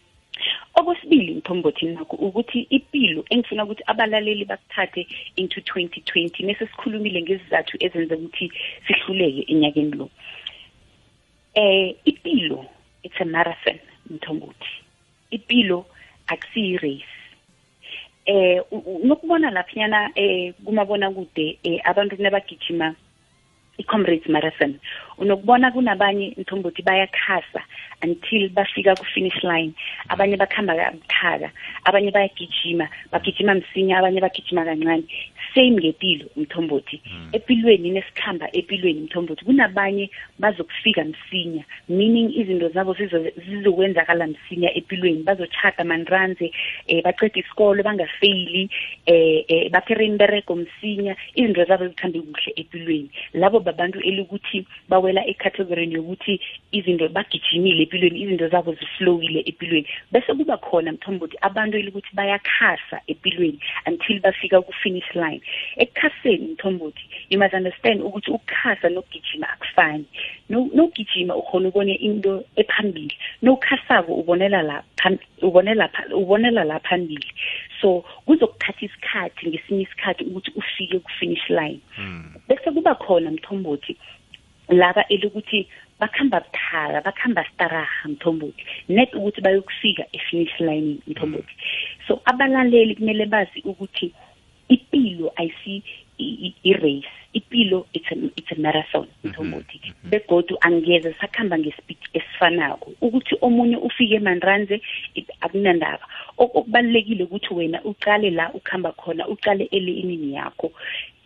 okwesibili 0.79 1.33
mthombothi 1.35 1.85
nakho 1.85 2.15
ukuthi 2.15 2.59
ipilo 2.77 3.21
engifuna 3.29 3.63
ukuthi 3.63 3.83
abalaleli 3.91 4.45
basithathe 4.45 5.07
into 5.35 5.59
2020 5.61 6.45
nese 6.47 6.63
sikhulumile 6.69 7.19
ngezizathu 7.23 7.73
ezenza 7.85 8.13
ukuthi 8.19 8.45
sihluleke 8.85 9.41
enyakeni 9.53 9.93
lo 9.99 10.07
eh 11.63 11.87
ipilo 12.11 12.59
it's 13.05 13.19
a 13.21 13.25
marathon 13.35 13.77
mthombothi 14.13 14.71
ipilo 15.37 15.79
akusiyi 16.31 16.77
race 16.83 17.11
eh 18.25 18.55
nokubona 19.09 19.47
laphinyana 19.57 19.99
eh 20.23 20.53
kumabona 20.65 21.07
kude 21.15 21.47
eh, 21.67 21.79
abantu 21.89 22.15
nabagijima 22.23 22.87
i-comrades 23.79 24.27
marathon 24.35 24.71
unokubona 25.23 25.71
kunabanye 25.73 26.33
mthombothi 26.39 26.81
bayakhasa 26.87 27.61
until 28.05 28.43
bafika 28.55 28.91
ku-finish 28.99 29.39
line 29.49 29.71
abanye 30.13 30.35
bakhamba 30.41 30.73
buthaka 30.95 31.47
abanye 31.87 32.09
bayagijima 32.15 32.85
bagijima 33.11 33.53
msinya 33.59 33.93
abanye 33.99 34.19
bagijima 34.25 34.61
kancane 34.67 35.03
same 35.55 35.75
ngepilo 35.77 36.25
umthombothi 36.35 37.01
hmm. 37.03 37.29
empilweni 37.33 37.89
nesikhamba 37.91 38.49
empilweni 38.55 39.01
umthombothi 39.01 39.45
kunabanye 39.45 40.09
bazokufika 40.39 41.05
msinya 41.05 41.63
meaning 41.89 42.31
izinto 42.35 42.69
zabo 42.69 42.95
zizokwenzakala 43.49 44.27
msinya 44.27 44.73
empilweni 44.73 45.23
bazochata 45.23 45.83
manranze 45.83 46.51
eh, 46.87 47.03
bacede 47.03 47.39
isikolo 47.39 47.83
bangafeyili 47.83 48.69
eh, 49.05 49.45
eh, 49.47 49.71
baphera 49.71 50.03
imbereko 50.03 50.55
msinya 50.55 51.15
izinto 51.35 51.63
zabo 51.65 51.87
zikhambe 51.87 52.19
kuhle 52.21 52.53
empilweni 52.55 53.09
labo 53.33 53.59
babantu 53.59 53.99
elikuthi 53.99 54.67
bawela 54.89 55.27
ecategorini 55.27 55.93
yokuthi 55.95 56.41
izinto 56.71 57.09
bagijimile 57.09 57.81
empilweni 57.83 58.21
izinto 58.21 58.47
zabo 58.47 58.73
zislowile 58.73 59.39
empilweni 59.39 59.87
bese 60.11 60.33
kuba 60.33 60.57
khona 60.57 60.91
mthombothi 60.91 61.37
abantu 61.41 61.77
elikuthi 61.77 62.09
bayakhasa 62.13 63.01
empilweni 63.07 63.59
until 63.85 64.19
bafika 64.19 64.61
ku-finish 64.61 65.15
line 65.15 65.38
ekhaseni 65.77 65.81
ekukhaseni 65.81 66.53
mthombothi 66.53 67.05
you 67.29 67.39
must 67.41 67.53
understand 67.59 67.99
ukuthi 68.07 68.31
ukukhasa 68.35 68.87
nokugijima 68.95 69.47
akufani 69.53 70.05
nokugijima 70.49 71.33
ukhona 71.41 71.67
ubone 71.69 71.95
into 72.07 72.31
ephambili 72.55 73.13
nokukhasako 73.41 74.11
ubonela 74.15 74.61
la 74.61 74.83
ubonela 75.41 75.89
ubonela 76.13 76.63
la 76.63 76.79
phambili 76.79 77.29
so 77.81 78.01
kuzokuthatha 78.27 78.85
isikhathi 78.85 79.43
ngesinye 79.47 79.81
isikhathi 79.83 80.23
ukuthi 80.23 80.51
ufike 80.59 80.99
ku-finish 80.99 81.45
line 81.49 81.79
hmm. 81.95 82.33
bese 82.47 82.71
kuba 82.71 82.95
khona 82.95 83.31
mthombothi 83.31 83.95
laba 84.69 85.07
elokuthi 85.07 85.67
bakhamba 85.99 86.39
buthaka 86.39 87.01
bakhamba 87.07 87.45
staraha 87.53 88.07
mthombothi 88.11 88.63
net 88.89 89.13
ukuthi 89.15 89.39
bayokufika 89.41 90.03
e-finish 90.13 90.55
line 90.59 90.97
mthombothi 91.07 91.55
hmm. 91.57 92.07
so 92.07 92.19
abalaleli 92.25 92.95
kumele 92.95 93.25
bazi 93.25 93.59
ukuthi 93.65 94.05
mm. 94.07 94.25
ipilo 94.69 95.33
ayisi 95.35 95.83
i-race 96.69 97.07
ipilo 97.33 97.85
it's 97.93 98.05
a, 98.11 98.15
it's 98.35 98.51
a 98.51 98.55
marathon 98.65 99.05
mthombothi 99.23 99.77
mhm. 99.83 99.89
mm 99.89 99.93
-hmm. 100.03 100.09
begodu 100.09 100.57
angeze 100.61 101.13
sakhamba 101.21 101.55
ngespeed 101.59 101.97
esifanako 102.13 102.87
ukuthi 103.01 103.35
omunye 103.45 103.77
ufike 103.87 104.15
emanranze 104.21 104.75
akunandaba 105.41 106.05
okubalekile 106.43 107.23
ukuthi 107.23 107.53
wena 107.57 107.79
uqale 107.91 108.27
la 108.39 108.45
ukhamba 108.59 108.91
khona 109.01 109.23
uqale 109.33 109.63
ele 109.75 109.91
inini 110.01 110.29
yakho 110.39 110.67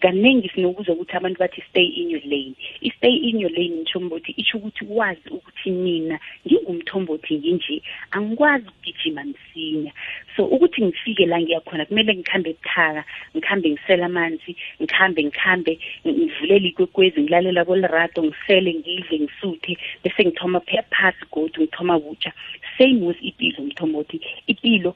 kaningi 0.03 0.49
sinokuzwa 0.53 0.95
ukuthi 0.95 1.15
abantu 1.17 1.39
bathi 1.39 1.63
stay 1.69 1.85
in 1.87 2.09
your 2.11 2.21
lane 2.27 2.55
i-stay 2.81 3.09
in 3.29 3.39
your 3.39 3.49
lane 3.51 3.75
mthombothi 3.83 4.31
itsho 4.31 4.57
ukuthi 4.57 4.85
wazi 4.85 5.29
ukuthi 5.31 5.71
mina 5.71 6.19
ngingumthombothi 6.47 7.37
nginje 7.39 7.81
angikwazi 8.11 8.67
ukugijima 8.67 9.23
msinya 9.23 9.91
so 10.35 10.45
ukuthi 10.45 10.85
ngifike 10.85 11.25
la 11.25 11.41
ngiyakhona 11.41 11.85
kumele 11.85 12.15
ngikhambe 12.15 12.49
ebuthaka 12.49 13.05
ngikhambe 13.35 13.69
ngisele 13.71 14.03
amanzi 14.05 14.55
ngikhambe 14.81 15.23
ngikhambe 15.23 15.79
ngivulele 16.07 16.67
ikwekwezi 16.69 17.21
ngilalela 17.21 17.65
kolerato 17.65 18.23
ngisele 18.23 18.73
ngidle 18.73 19.19
ngisuthe 19.19 19.77
bese 20.03 20.25
ngithoma 20.25 20.59
phasi 20.91 21.23
godu 21.31 21.61
ngithoma 21.63 21.99
kutsha 21.99 22.31
same 22.77 22.99
with 23.07 23.17
ipilo 23.21 23.63
mthombothi 23.63 24.19
ipilo 24.47 24.95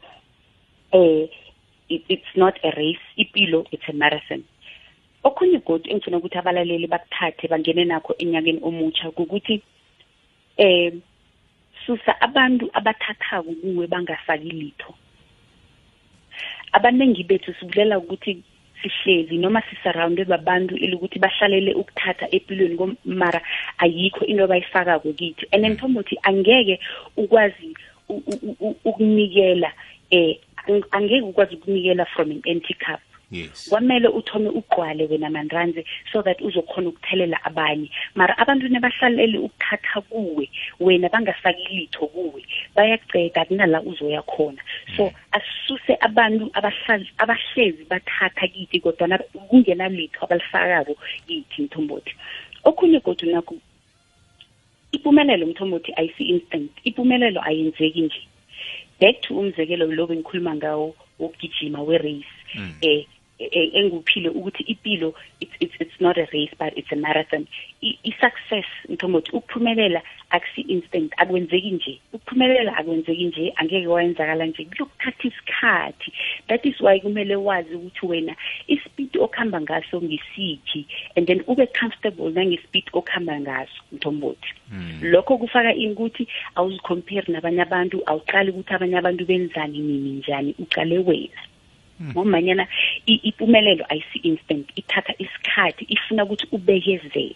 um 0.94 1.28
it, 1.90 2.04
it's 2.10 2.32
not 2.36 2.56
a 2.64 2.72
race 2.72 3.06
ipilo 3.16 3.64
it's 3.72 3.88
a 3.90 3.94
marathon 3.94 4.44
okhunye 5.24 5.58
godu 5.66 5.90
engifuna 5.90 6.18
ukuthi 6.18 6.38
abalaleli 6.38 6.88
bakuthathe 6.88 7.48
bangene 7.50 7.86
nakho 7.86 8.14
enyakeni 8.22 8.60
omutsha 8.62 9.12
kukuthi 9.12 9.62
eh 10.58 10.94
susa 11.86 12.12
abantu 12.22 12.70
abathathako 12.74 13.52
kuwe 13.62 13.88
bangafaki 13.88 14.50
litho 14.52 14.94
abaningi 16.72 17.24
bethu 17.24 17.54
sibulela 17.60 17.98
ukuthi 17.98 18.44
sihlezi 18.82 19.38
noma 19.38 19.62
sisurrounded 19.70 20.28
babantu 20.30 20.76
elikuthi 20.78 21.20
bahlalele 21.20 21.74
ukuthatha 21.74 22.30
empilweni 22.32 22.96
mara 23.06 23.42
ayikho 23.82 24.26
into 24.26 24.46
abayifakako 24.46 25.14
kithi 25.18 25.48
and 25.52 25.64
then 25.64 25.74
ngithomba 25.74 26.02
ukuthi 26.02 26.18
angeke 26.24 26.80
ukwazi 27.18 27.70
ukunikela 28.86 29.74
eh 30.12 30.38
angeke 30.92 31.22
ukwazi 31.26 31.56
ukunikela 31.58 32.06
from 32.14 32.32
an 32.32 32.42
empty 32.46 32.74
cup 32.76 33.00
yes. 33.32 33.70
kwamele 33.70 34.08
uthome 34.08 34.50
ugqwale 34.50 35.06
wena 35.06 35.30
manranzi 35.30 35.86
so 36.14 36.22
that 36.24 36.42
uzokhona 36.42 36.90
ukuthelela 36.90 37.44
abanye 37.46 37.90
mara 38.16 38.38
abantu 38.38 38.68
nebahlaleli 38.68 39.38
ukuthatha 39.38 40.02
kuwe 40.02 40.50
wena 40.80 41.10
bangasakilitho 41.10 42.08
kuwe 42.08 42.44
bayakuceda 42.76 43.46
kunala 43.46 43.82
uzoya 43.82 44.22
khona 44.22 44.62
so 44.98 45.04
mm. 45.04 45.12
asuse 45.32 45.98
abantu 46.00 46.52
abahlezi 47.18 47.84
bathatha 47.90 48.48
kithi 48.48 48.80
kodwana 48.80 49.18
kungenalitho 49.50 50.26
abalifakako 50.26 50.96
kithi 51.28 51.62
mthombothi 51.62 52.16
okhunye 52.63 53.00
kodwa 53.00 53.32
nakho 53.32 53.56
impumelelo 54.92 55.48
mthombothi 55.48 55.94
ayisi-instant 55.96 56.72
impumelelo 56.84 57.42
ayenzeki 57.44 58.02
nje 58.02 58.24
back 59.00 59.22
to 59.22 59.36
umzekelo 59.38 59.86
lo 59.92 60.08
bengikhuluma 60.08 60.56
ngawo 60.56 60.96
wokugijima 61.20 61.82
we-race 61.82 62.28
um 62.56 62.62
mm. 62.63 62.74
eh, 62.82 63.06
E- 63.39 63.69
enguphile 63.78 64.30
ukuthi 64.34 64.65
impilo 64.73 65.13
it's 65.39 65.52
it's 65.60 65.73
it's 65.80 65.97
not 66.02 66.17
a 66.17 66.26
race 66.34 66.50
but 66.58 66.76
it's 66.76 66.91
a 66.91 66.95
marathon 67.08 67.43
i-success 67.84 68.65
mthombothi 68.89 69.30
ukuphumelela 69.38 70.02
akusi 70.30 70.62
instant 70.76 71.13
akwenzeki 71.17 71.71
nje 71.71 72.00
ukuphumelela 72.13 72.78
akwenzeki 72.78 73.26
nje 73.26 73.54
angeke 73.56 73.88
wayenzakala 73.88 74.45
nje 74.45 74.65
kuyokuthatha 74.65 75.28
isikhathi 75.28 76.13
that 76.47 76.65
is 76.65 76.82
why 76.82 77.00
kumele 77.00 77.36
wazi 77.36 77.76
ukuthi 77.76 78.06
wena 78.06 78.36
ispeed 78.67 79.17
okhamba 79.19 79.62
ngaso 79.62 80.02
ngisiphi 80.02 80.82
and 81.15 81.28
then 81.28 81.43
ube 81.47 81.67
comfortable 81.80 82.30
nangespeed 82.32 82.88
okhamba 82.93 83.39
ngaso 83.39 83.82
mthombothi 83.91 84.50
mm. 84.71 85.00
lokho 85.02 85.38
kufaka 85.38 85.73
inkuthi 85.76 86.28
awuzicompare 86.56 87.23
nabanye 87.34 87.62
abantu 87.65 87.97
awuqali 88.10 88.52
ukuthi 88.52 88.73
abanye 88.73 88.97
abantu 88.97 89.23
benzani 89.30 89.80
nini 89.80 90.10
njani 90.19 90.56
uqale 90.60 90.97
wena 90.97 91.41
hmm. 92.00 92.12
ngombanyana 92.12 92.63
mm. 92.65 92.69
impumelelo 93.08 93.84
ayisi 93.89 94.20
instant 94.24 94.67
ithatha 94.82 95.13
isikhathi 95.24 95.84
ifuna 95.96 96.22
ukuthi 96.26 96.46
ubekezele 96.56 97.36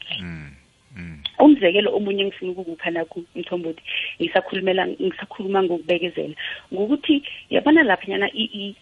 umzekelo 1.39 1.89
omunye 1.97 2.21
engifuna 2.23 2.51
ukukupha 2.51 2.89
nakho 2.91 3.17
mthombothi 3.35 3.81
ngisakhulumela 4.21 4.87
ngisakhuluma 4.87 5.59
ngokubekezela 5.63 6.35
ngokuthi 6.73 7.15
yabona 7.53 7.81
laphanyana 7.83 8.27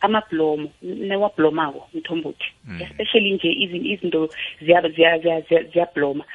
amablomo 0.01 0.71
newablomako 0.81 1.89
mthombothi 1.93 2.45
mm. 2.67 2.81
especially 2.81 3.31
nje 3.33 3.49
izinto 3.93 4.29
ziyabloma 4.61 6.25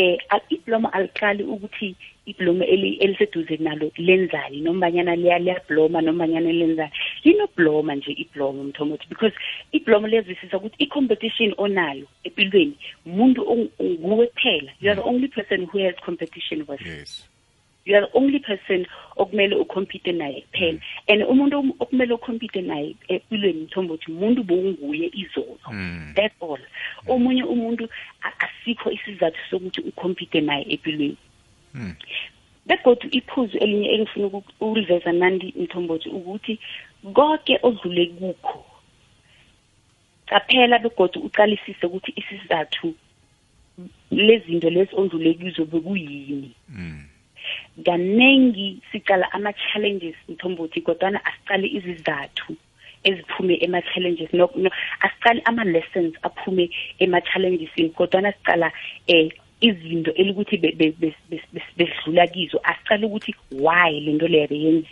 um 0.00 0.40
iblomo 0.54 0.88
aliqali 0.88 1.42
ukuthi 1.44 1.94
iblomo 2.30 2.64
eliseduze 2.74 3.56
nalo 3.60 3.90
lenzani 3.96 4.60
nombanyana 4.60 5.14
liyabloma 5.16 6.00
nombanyana 6.06 6.50
lenzani 6.58 6.92
linobloma 7.24 7.92
nje 7.94 8.12
iblomo 8.22 8.60
mthomo 8.68 8.94
because 9.10 9.34
iblomo 9.78 10.06
liyazwisisa 10.10 10.54
ukuthi 10.58 10.76
i-competition 10.84 11.50
onayo 11.64 12.06
empilweni 12.26 12.74
muntu 13.18 13.40
nguwe 13.82 14.26
kuphela 14.34 14.70
you 14.80 14.88
are 14.90 14.96
the 15.02 15.08
only 15.12 15.28
person 15.36 15.60
who 15.68 15.76
has 15.86 15.94
competition 16.08 16.58
with 16.68 16.80
yes. 16.86 17.26
you 17.86 17.94
are 17.98 18.06
the 18.06 18.14
only 18.20 18.38
person 18.50 18.86
okumele 19.16 19.54
ucompete 19.56 20.12
naye 20.12 20.40
kuphela 20.50 20.78
mm. 20.80 20.80
and 21.08 21.20
umuntu 21.32 21.56
okumele 21.82 22.12
ucompete 22.14 22.60
naye 22.70 22.94
empilweni 23.08 23.60
mthombo 23.66 23.94
ukuthi 23.94 24.12
umuntu 24.12 24.40
bonguye 24.44 25.10
izolo 25.22 25.58
mm. 25.72 26.12
that's 26.16 26.38
all 26.42 26.60
omunye 27.08 27.42
umuntu 27.44 27.88
asikho 28.38 28.90
isizathu 28.90 29.38
sokuthi 29.50 29.80
ucompete 29.80 30.40
naye 30.40 30.64
empilweni 30.68 31.16
Hmm. 31.74 31.92
begodwa 32.66 33.06
iphuzu 33.10 33.58
elinye 33.58 33.94
engifuna 33.94 34.26
ukuliveza 34.26 35.12
nandi 35.12 35.54
mthombothi 35.56 36.08
ukuthi 36.08 36.58
konke 37.14 37.58
odlule 37.62 38.06
kukho 38.18 38.66
caphela 40.28 40.82
begodwa 40.82 41.22
uqalisise 41.22 41.86
ukuthi 41.86 42.10
isizathu 42.20 42.94
lezinto 44.10 44.70
lezi 44.70 44.92
ondlule 44.98 45.34
kizo 45.38 45.64
bekuyini 45.70 46.50
hmm. 46.66 47.04
kaningi 47.86 48.78
sicala 48.90 49.30
ama-challenges 49.32 50.16
mthombothi 50.28 50.80
kodwana 50.82 51.22
asicale 51.24 51.66
izizathu 51.78 52.50
eziphume 53.06 53.54
ema-challenges 53.66 54.30
no, 54.34 54.50
no, 54.58 54.70
asicali 55.00 55.40
ama-lessons 55.44 56.12
aphume 56.22 56.64
ema-challengesini 56.98 57.90
kodwana 57.94 58.32
sicala 58.32 58.66
um 58.66 59.14
eh, 59.14 59.30
izinto 59.60 60.10
elikuthi 60.14 60.56
besidlula 61.76 62.26
kizo 62.34 62.58
asicala 62.64 63.06
ukuthi 63.06 63.32
why 63.52 63.90
lento 64.06 64.26
leyo 64.26 64.82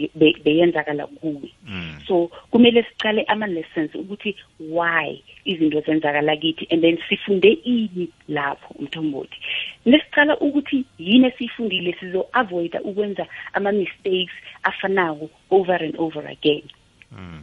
beyenzakala 0.44 1.06
kuwe 1.06 1.48
mm. 1.66 1.94
so 2.06 2.28
kumele 2.50 2.82
sicale 2.88 3.22
ama-lessons 3.32 3.94
ukuthi 3.94 4.36
why 4.60 5.22
izinto 5.44 5.80
zenzakala 5.80 6.36
kithi 6.36 6.64
and 6.70 6.82
then 6.82 6.96
sifunde 7.08 7.50
ini 7.72 8.08
lapho 8.28 8.74
umthombothi 8.78 9.36
nesicala 9.86 10.36
ukuthi 10.38 10.84
yini 10.98 11.26
esiyifundile 11.28 11.92
sizo-avoida 12.00 12.82
ukwenza 12.82 13.26
ama-mistakes 13.52 14.32
afanako 14.62 15.30
over 15.50 15.80
and 15.82 15.94
over 15.98 16.24
again 16.26 16.62
mm. 17.14 17.42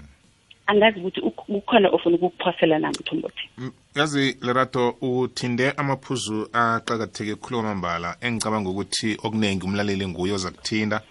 angazi 0.67 0.99
ukuthi 0.99 1.21
kukhona 1.21 1.89
ofuna 1.89 2.15
ukukuphosela 2.15 2.79
nami 2.79 2.95
uthombothi 2.99 3.49
yazi 3.95 4.37
lerato 4.41 4.89
uthinde 5.01 5.71
amaphuzu 5.71 6.47
aqakatheke 6.53 7.35
khulu 7.35 7.59
kwamambala 7.59 8.15
engicabanga 8.21 8.69
ukuthi 8.69 9.17
okuningi 9.23 9.65
umlaleli 9.65 10.07
nguye 10.07 10.33
ozakuthinda 10.33 11.01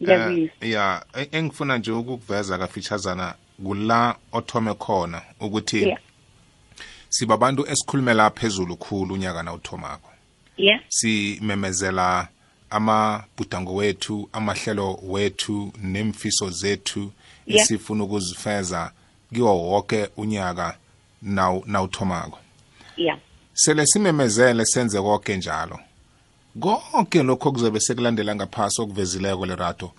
uh, 0.00 0.08
eh, 0.10 0.50
ya 0.60 1.04
e, 1.20 1.28
engifuna 1.32 1.78
nje 1.78 1.92
ukukuveza 1.92 2.58
kafitshazana 2.58 3.34
kula 3.64 4.16
othome 4.32 4.74
khona 4.74 5.22
ukuthi 5.40 5.82
yeah. 5.82 5.98
sibabantu 7.08 7.66
esikhulumela 7.66 8.30
phezulu 8.30 8.76
khulu 8.76 9.14
unyaka 9.14 9.42
na 9.42 9.52
uthomako 9.52 10.10
yeah. 10.56 10.80
simemezela 10.88 12.28
amabhudango 12.70 13.74
wethu 13.74 14.28
amahlelo 14.32 14.98
wethu 15.02 15.72
nemfiso 15.82 16.50
zethu 16.50 17.12
esifuna 17.46 18.04
ukuzifeza 18.04 18.90
kiwo 19.34 19.58
wonke 19.62 20.08
unyaka 20.16 20.76
nawuthomako 21.66 22.38
yeah 22.96 23.18
sele 23.54 23.86
simemezele 23.86 24.64
senze 24.64 25.00
konke 25.02 25.36
njalo 25.36 25.78
konke 26.60 27.22
lokho 27.22 27.52
kuzobe 27.52 27.80
sekulandela 27.80 28.34
ngaphasi 28.34 28.82
okuvezileko 28.82 29.46
lerato 29.46 29.92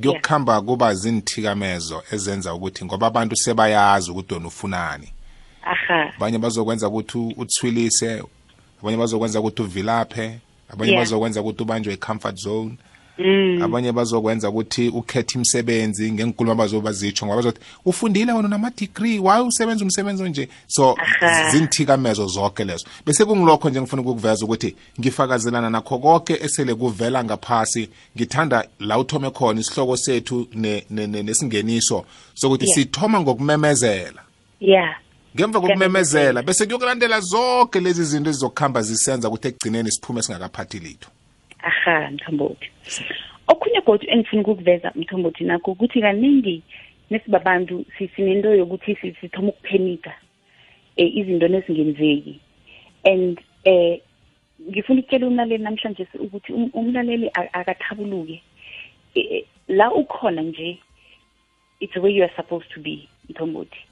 kuyokuhamba 0.00 0.52
yeah. 0.52 0.64
kuba 0.64 0.94
zinithikamezo 0.94 2.02
ezenza 2.12 2.54
ukuthi 2.54 2.84
ngoba 2.84 3.06
abantu 3.06 3.36
sebayazi 3.36 4.10
ukuthi 4.10 4.34
wena 4.34 4.46
ufunani 4.46 5.12
abanye 6.16 6.38
bazokwenza 6.38 6.88
ukuthi 6.88 7.18
uthwilise 7.36 8.22
abanye 8.82 8.96
bazokwenza 8.96 9.40
ukuthi 9.40 9.62
uvilaphe 9.62 10.38
abanye 10.70 10.92
yeah. 10.92 11.02
bazokwenza 11.04 11.40
ukuthi 11.40 11.62
ubanjwe 11.62 11.94
i-comfort 11.94 12.36
zone 12.36 12.76
Mm. 13.18 13.62
abanye 13.62 13.92
bazokwenza 13.92 14.48
ukuthi 14.50 14.88
ukhethe 14.92 15.38
imsebenzi 15.40 16.12
ngenkulumo 16.12 16.52
abazobazitsho 16.52 17.24
ngoba 17.24 17.36
bazothi 17.40 17.60
ufundile 17.88 18.32
wena 18.32 18.48
nama-degree 18.48 19.16
why 19.18 19.40
usebenza 19.40 19.80
umsebenzi 19.84 20.20
onje 20.22 20.44
so 20.68 20.92
zintikamezo 21.50 22.26
zonke 22.28 22.64
lezo 22.64 22.84
bese 23.06 23.24
kungilokho 23.24 23.70
nje 23.70 23.80
ngifuna 23.80 24.02
ukukuveza 24.02 24.44
ukuthi 24.44 24.76
ngifakazelana 25.00 25.70
nakho 25.70 25.98
konke 25.98 26.36
esele 26.44 26.74
kuvela 26.74 27.24
ngaphasi 27.24 27.88
ngithanda 28.16 28.68
la 28.80 28.98
uthome 28.98 29.30
khona 29.30 29.60
isihloko 29.60 29.96
sethu 29.96 30.48
nesingeniso 30.52 32.04
sokuthi 32.34 32.66
sithoma 32.66 33.20
ngokumemezela 33.20 34.20
yeah 34.60 34.94
ngemva 35.36 35.60
kokumemezela 35.60 36.42
bese 36.42 36.66
kuyokulandela 36.66 37.20
zonke 37.20 37.80
lezi 37.80 38.04
zinto 38.04 38.28
ezizokuhamba 38.30 38.82
zisenza 38.82 39.28
ukuthi 39.28 39.48
ekugcineni 39.48 39.90
siphume 39.92 40.22
singakaphathi 40.22 40.78
litho 40.78 41.08
aha 41.68 42.10
mthombothi 42.10 42.68
okhunye 43.52 43.80
godu 43.86 44.04
engifuna 44.10 44.42
ukukuveza 44.42 44.92
mthombothi 45.00 45.44
nakho 45.44 45.70
ukuthi 45.70 46.00
kaningi 46.00 46.56
nesibabantu 47.10 47.74
sinento 48.16 48.54
yokuthi 48.54 48.94
sithoma 49.20 49.48
ukuphenika 49.52 50.10
um 50.18 51.04
e, 51.08 51.12
izinto 51.18 51.48
nezingenzeki 51.48 52.34
and 53.12 53.40
um 53.70 53.98
ngifuna 54.70 55.00
ukutshela 55.00 55.26
umlaleli 55.26 55.64
namhlanje 55.64 56.06
ukuthi 56.26 56.52
um-, 56.52 56.70
umlaleli 56.74 57.30
akathabuluke 57.34 58.42
e, 59.14 59.44
la 59.68 59.92
ukhona 59.94 60.42
nje 60.42 60.78
it's 61.80 61.96
where 61.96 62.14
you 62.16 62.24
are 62.24 62.32
supposed 62.36 62.70
to 62.74 62.80
be 62.80 63.08
mthombothi 63.30 63.85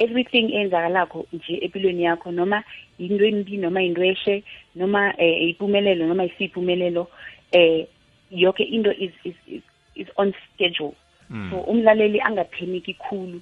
everything 0.00 0.50
enzakalakho 0.54 1.26
nje 1.32 1.56
empilweni 1.60 2.04
yakho 2.04 2.32
noma 2.32 2.64
into 2.98 3.24
embi 3.24 3.56
noma 3.58 3.82
into 3.82 4.00
ehle 4.02 4.42
noma 4.74 5.12
eh, 5.18 5.48
impumelelo 5.54 6.06
noma 6.08 6.24
isiphumelelo 6.24 7.06
eh 7.52 7.86
yonke 8.30 8.62
into 8.64 8.90
is 8.92 9.12
is 9.24 9.62
is 9.94 10.06
on 10.16 10.32
schedule 10.46 10.94
hmm. 11.28 11.50
so 11.50 11.56
umlaleli 11.60 12.20
angapheniki 12.20 12.94
khulu 12.94 13.40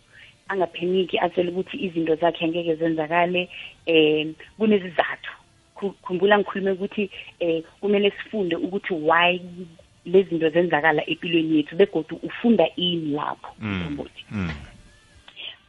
angapheniki 0.49 1.19
atshele 1.19 1.51
ukuthi 1.51 1.77
izinto 1.87 2.15
zakhe 2.23 2.45
angeke 2.45 2.73
zenzakale 2.81 3.43
um 3.93 4.35
kunezizathu 4.59 5.33
khumbula 6.05 6.35
ngikhulume 6.39 6.71
ukuthi 6.77 7.05
um 7.41 7.63
kumele 7.81 8.11
sifunde 8.17 8.57
ukuthi 8.57 8.93
why 9.09 9.33
lezinto 10.13 10.49
zenzakala 10.57 11.03
empilweni 11.13 11.57
yethu 11.57 11.75
begodwa 11.77 12.19
ufunda 12.29 12.67
ini 12.87 13.09
lapho 13.19 13.51
mthombothi 13.61 14.25
hmm. 14.31 14.51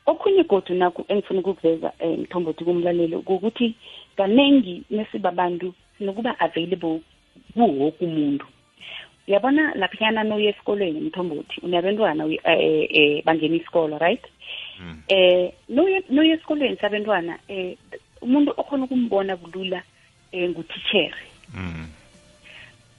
okhunye 0.09 0.43
godu 0.43 0.73
naku 0.75 1.05
engifuna 1.07 1.39
ukukuveza 1.39 1.93
umthombothi 2.03 2.63
eh, 2.63 2.65
kumlaleli 2.67 3.15
ukuthi 3.15 3.75
kanengi 4.17 4.83
nesibabantu 4.89 5.73
sinokuba 5.97 6.39
available 6.39 6.99
kuwoke 7.53 8.05
umuntu 8.05 8.45
uyabona 9.27 9.75
laphiyana 9.75 10.23
noye 10.23 10.49
esikolweni 10.49 10.99
mthombothi 10.99 11.61
unabentwana 11.61 12.25
eh, 12.25 12.87
eh 12.97 13.23
bangena 13.25 13.55
isikolo 13.55 13.97
right 13.97 14.23
hmm. 14.77 15.01
eh 15.07 15.51
noye 15.69 16.03
noye 16.09 16.31
esikolweni 16.33 16.77
sabentwana 16.77 17.39
eh 17.47 17.77
umuntu 18.21 18.51
okhona 18.57 18.83
ukumbona 18.83 19.37
kulula 19.37 19.81
eh 20.31 20.49
ngutithere 20.49 21.21
hmm. 21.51 21.87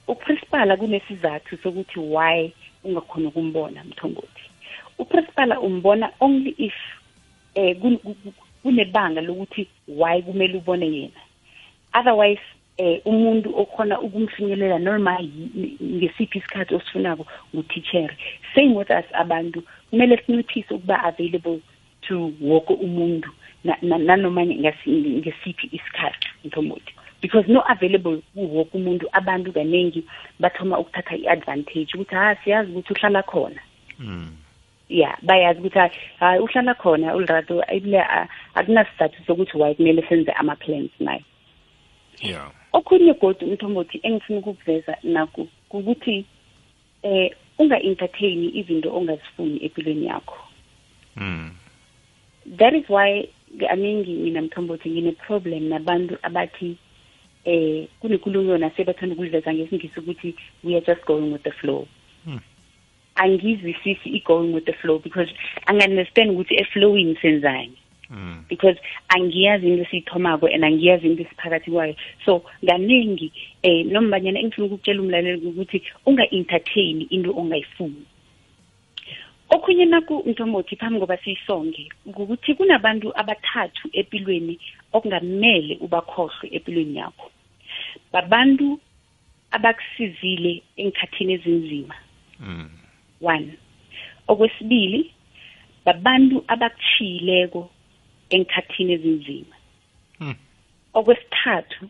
uprincipala 0.07 0.77
kunesizathu 0.77 1.57
sokuthi 1.57 1.99
why 1.99 2.51
ungakhona 2.83 3.27
ukumbona 3.27 3.83
mthombothi 3.83 4.43
uprincipala 4.99 5.59
umbona 5.59 6.11
only 6.19 6.49
if 6.57 6.73
eh 7.55 7.75
kunebanga 8.63 9.21
lokuthi 9.21 9.67
why 9.87 10.21
kumele 10.21 10.57
ubone 10.57 10.85
yena 10.87 11.19
otherwise 11.93 12.41
eh 12.77 13.01
umuntu 13.05 13.49
okhona 13.61 13.99
ukumfinyelela 14.01 14.79
noma 14.79 15.13
ngesiphi 15.19 16.37
isikhathi 16.39 16.73
osifunako 16.75 17.23
ngutithere 17.55 18.15
same 18.55 18.73
with 18.79 18.89
us 18.97 19.05
abantu 19.21 19.59
kumele 19.89 20.15
sinothise 20.23 20.71
ukuba 20.73 20.95
available 21.09 21.59
to 22.05 22.15
woke 22.41 22.71
umuntu 22.73 23.29
nanoma 24.07 24.41
ngesiphi 24.45 25.67
isikhathi 25.77 26.27
ngithomuthi 26.45 26.93
because 27.21 27.47
no 27.53 27.59
available 27.73 28.17
kuwoke 28.33 28.71
umuntu 28.79 29.05
abantu 29.19 29.51
kaningi 29.53 30.01
bathoma 30.39 30.79
ukuthatha 30.81 31.15
i-advantage 31.23 31.87
ukuthi 31.95 32.15
ha 32.15 32.23
ah, 32.31 32.35
siyazi 32.43 32.71
ukuthi 32.71 32.91
uhlala 32.95 33.21
khona 33.31 33.61
mm. 33.99 34.29
ya 34.91 35.17
bayazi 35.21 35.59
ukuthi 35.59 35.79
hayi 36.19 36.39
uhlala 36.43 36.73
khona 36.83 37.15
ulirato 37.15 37.55
akunasizathu 38.55 39.19
sokuthi 39.27 39.53
why 39.61 39.71
kumele 39.77 40.01
senze 40.09 40.31
ama-plans 40.41 40.91
naye 41.07 41.21
yeah 42.31 42.49
okhunye 42.77 43.13
godi 43.23 43.43
umthombothi 43.49 43.95
engifuna 44.07 44.39
ukukuveza 44.41 44.93
naku 45.15 45.43
ukuthi 45.75 46.17
eh 47.11 47.29
unga-entertaini 47.61 48.47
izinto 48.59 48.89
ongazifuni 48.97 49.55
empilweni 49.65 50.03
yakho 50.11 50.37
mm. 51.23 51.47
that 52.59 52.73
is 52.79 52.85
why 52.93 53.07
kaningi 53.63 54.11
mina 54.23 54.41
mthombothi 54.47 54.87
ngine-problem 54.93 55.61
nabantu 55.73 56.15
abathi 56.27 56.71
eh 57.53 57.87
kunenkulumo 58.01 58.57
nase 58.57 58.83
bathanda 58.83 59.15
ukudleza 59.15 59.49
ngesingisi 59.53 59.97
ukuthi 59.99 60.29
we 60.63 60.71
are 60.77 60.85
just 60.89 61.03
going 61.11 61.29
with 61.33 61.43
the 61.43 61.51
flow 61.61 61.79
mm. 61.81 61.99
angizwisisi 63.23 64.09
i-going 64.13 64.51
with 64.53 64.65
the 64.65 64.73
flow 64.81 64.97
because 64.99 65.29
angi-understand 65.67 66.29
ukuthi 66.31 66.55
eflowing 66.63 67.17
senzani 67.21 67.77
Mm. 68.13 68.43
because 68.49 68.75
angiyazi 69.15 69.67
into 69.67 69.83
esiyithomako 69.83 70.47
and 70.53 70.63
angiyazi 70.65 71.07
into 71.07 71.23
esiphakathi 71.23 71.71
kwayo 71.71 71.95
so 72.25 72.39
kaningi 72.67 73.31
eh 73.63 73.85
nombanyana 73.85 74.39
engifuna 74.39 74.67
ukukutshela 74.67 75.01
umlaleli 75.01 75.47
ukuthi 75.47 75.81
unga-entertain 76.05 77.07
into 77.09 77.31
ongayifuni 77.37 78.03
okhunye 79.49 79.85
naku 79.85 80.23
ntombothi 80.25 80.75
phambi 80.75 80.99
koba 80.99 81.17
siyisonge 81.17 81.89
ukuthi 82.05 82.53
kunabantu 82.55 83.13
abathathu 83.19 83.89
empilweni 83.93 84.59
okungamele 84.93 85.77
ubakhohlwe 85.79 86.49
empilweni 86.51 86.97
yakho 86.97 87.31
babantu 88.11 88.79
abakusizile 89.51 90.61
enkhathini 90.77 91.33
ezinzima 91.33 91.95
mm. 92.39 92.69
1 93.29 93.49
okwesibili 94.31 94.99
babantu 95.85 96.35
abakushiyileko 96.53 97.61
enkhathini 98.35 98.91
ezinzima 98.97 99.55
hmm. 100.19 100.35
okwesithathu 100.99 101.83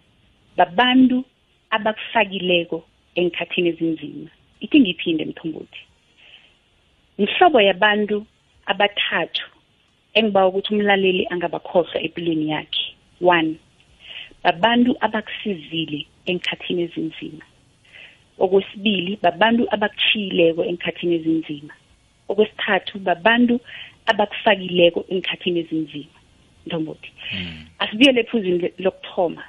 babantu 0.58 1.18
abakufakileko 1.76 2.78
enkhathini 3.22 3.68
ezinzima 3.74 4.30
ithi 4.64 4.78
ngiphinde 4.84 5.24
mthombothi 5.30 5.82
mhlobo 7.22 7.60
yabantu 7.68 8.18
abathathu 8.72 9.46
engiba 10.18 10.40
ukuthi 10.48 10.70
umlaleli 10.76 11.24
angabakhohlwa 11.34 11.98
empilweni 12.06 12.46
yakhe 12.54 12.88
one 13.38 13.52
babantu 14.44 14.92
abakusizile 15.06 16.00
enkhathini 16.32 16.82
ezinzima 16.88 17.44
okwesibili 18.40 19.12
babantu 19.22 19.64
abakushiyileko 19.76 20.62
enkhathini 20.72 21.14
ezinzima 21.20 21.74
okwesithathu 22.30 22.96
babantu 23.08 23.56
abakufakileko 24.12 25.00
enkhathini 25.14 25.58
ezinzima 25.64 26.16
mthombothi 26.66 27.10
mm. 27.36 27.46
asibuyele 27.84 28.20
ephuzini 28.24 28.58
lokuthoma 28.86 29.44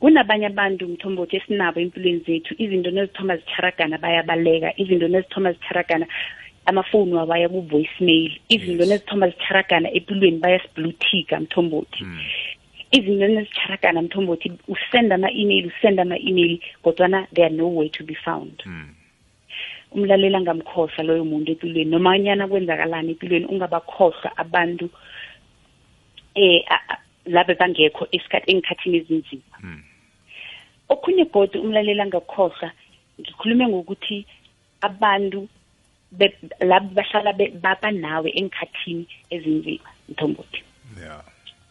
kunabanye 0.00 0.46
abantu 0.52 0.82
mthombothi 0.92 1.34
esinabo 1.38 1.76
empilweni 1.84 2.20
zethu 2.26 2.52
izinto 2.62 2.90
nezithoma 2.96 3.34
zitharagana 3.40 3.96
bayabaleka 4.04 4.68
izinto 4.82 5.06
nezithoma 5.12 5.48
zitharagana 5.56 6.06
amafoni 6.70 7.12
wabaya 7.18 7.48
ku-voicemail 7.52 8.32
izinto 8.54 8.84
yes. 8.84 8.90
nezithoma 8.92 9.24
zitharagana 9.32 9.88
empilweni 9.98 10.38
bayasiblutika 10.44 11.34
mthombothi 11.44 12.00
mm. 12.04 12.20
izinto 12.96 13.26
ezitharakana 13.40 13.98
mthombothi 14.02 14.48
usenda 14.74 15.14
ama-email 15.18 15.66
usenda 15.72 16.02
ama-email 16.02 16.54
kodwana 16.82 17.26
they 17.34 17.44
are 17.44 17.52
nowhere 17.54 17.88
to 17.88 18.04
be 18.04 18.14
found 18.24 18.62
mm. 18.66 18.88
umlalela 19.90 20.40
ngamkhohlwa 20.40 21.04
loyo 21.04 21.24
muntu 21.24 21.52
empilweni 21.52 21.90
noma 21.90 22.18
nyana 22.18 22.48
kwenzakalani 22.48 23.10
empilweni 23.10 23.46
ungabakhohlwa 23.46 24.36
abantu 24.36 24.88
eh 26.34 26.64
labe 27.26 27.54
bangekho 27.54 28.06
esikhathi 28.12 28.50
engikhathini 28.50 28.96
ezinzima 28.98 29.56
mm. 29.62 29.82
okhunye 30.88 31.24
godi 31.24 31.58
umlalela 31.58 32.06
ngakhohlwa 32.06 32.70
ngikhulume 33.20 33.66
ngokuthi 33.68 34.26
abantu 34.80 35.48
labo 36.60 36.88
bahlala 36.94 37.32
baba 37.62 37.90
nawe 37.90 38.30
engikhathini 38.38 39.04
ezinzima 39.34 39.88
mthombothi 40.08 40.60
yeah. 41.02 41.24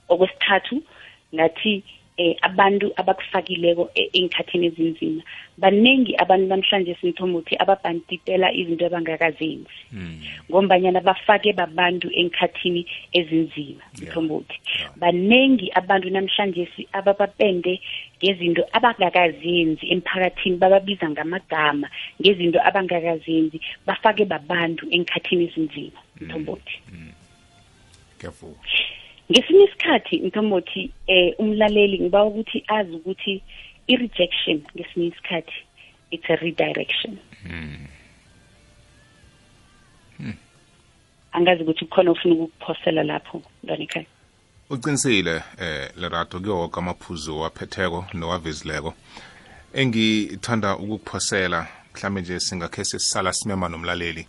okwesithathu 0.10 0.84
ngathi 1.34 1.76
eh 2.24 2.36
abantu 2.48 2.88
abakufakileko 3.02 3.84
e-, 4.02 4.10
enkhathini 4.20 4.68
ezinzima 4.70 5.22
baningi 5.62 6.14
abantu 6.24 6.46
namhlanje 6.52 6.94
sinthoma 7.02 7.34
ukuthi 7.42 7.56
ababhantitela 7.64 8.48
izinto 8.60 8.84
abangakazenzi 8.90 9.76
hmm. 9.94 10.18
ngombanyana 10.50 11.00
bafake 11.10 11.50
babantu 11.60 12.08
enkhathini 12.22 12.82
ezinzima 13.20 13.82
ngithomba 13.98 14.34
ukuthi 14.40 14.60
baningi 15.02 15.68
abantu 15.82 16.08
namhlanje 16.16 16.64
ababapende 17.00 17.74
ngezinto 18.24 18.62
abangakazenzi 18.78 19.86
emphakathini 19.96 20.56
bababiza 20.62 21.06
ngamagama 21.14 21.88
ngezinto 22.22 22.60
abangakazenzi 22.70 23.58
bafake 23.88 24.24
babantu 24.34 24.84
enkhathini 24.98 25.44
ezinzima 25.50 26.00
ngithomba 26.22 26.50
hmm. 26.52 26.58
ukuthi 26.60 26.76
hmm. 26.92 27.12
ngiyavuma 28.16 28.62
ngesinye 29.34 29.64
isikhathi 29.64 30.20
mthomothi 30.20 30.92
eh 31.08 31.34
umlaleli 31.40 32.00
ngiba 32.00 32.24
ukuthi 32.26 32.64
azi 32.78 32.92
ukuthi 33.00 33.34
i-rejection 33.92 34.58
ngesinye 34.76 35.08
isikhathi 35.12 35.58
it's 36.14 36.30
a 36.30 36.36
redirection 36.46 37.12
hmm. 37.44 37.86
Hmm. 40.18 40.34
angazi 41.32 41.62
ukuthi 41.64 41.86
kukhona 41.86 42.12
ofuna 42.12 42.34
ukukuphosela 42.36 43.04
lapho 43.04 43.42
mntwanekhaya 43.64 44.06
uqinisile 44.70 45.36
eh 45.62 45.90
lerato 45.96 46.40
kuyowoke 46.40 46.80
amaphuzu 46.80 47.40
waphetheko 47.40 48.06
nowavezileko 48.14 48.94
engithanda 49.74 50.78
ukukuphosela 50.78 51.68
mhlambe 51.96 52.22
nje 52.22 52.40
singakhe 52.40 52.84
sesisala 52.86 53.34
simema 53.34 53.70
nomlaleli 53.70 54.28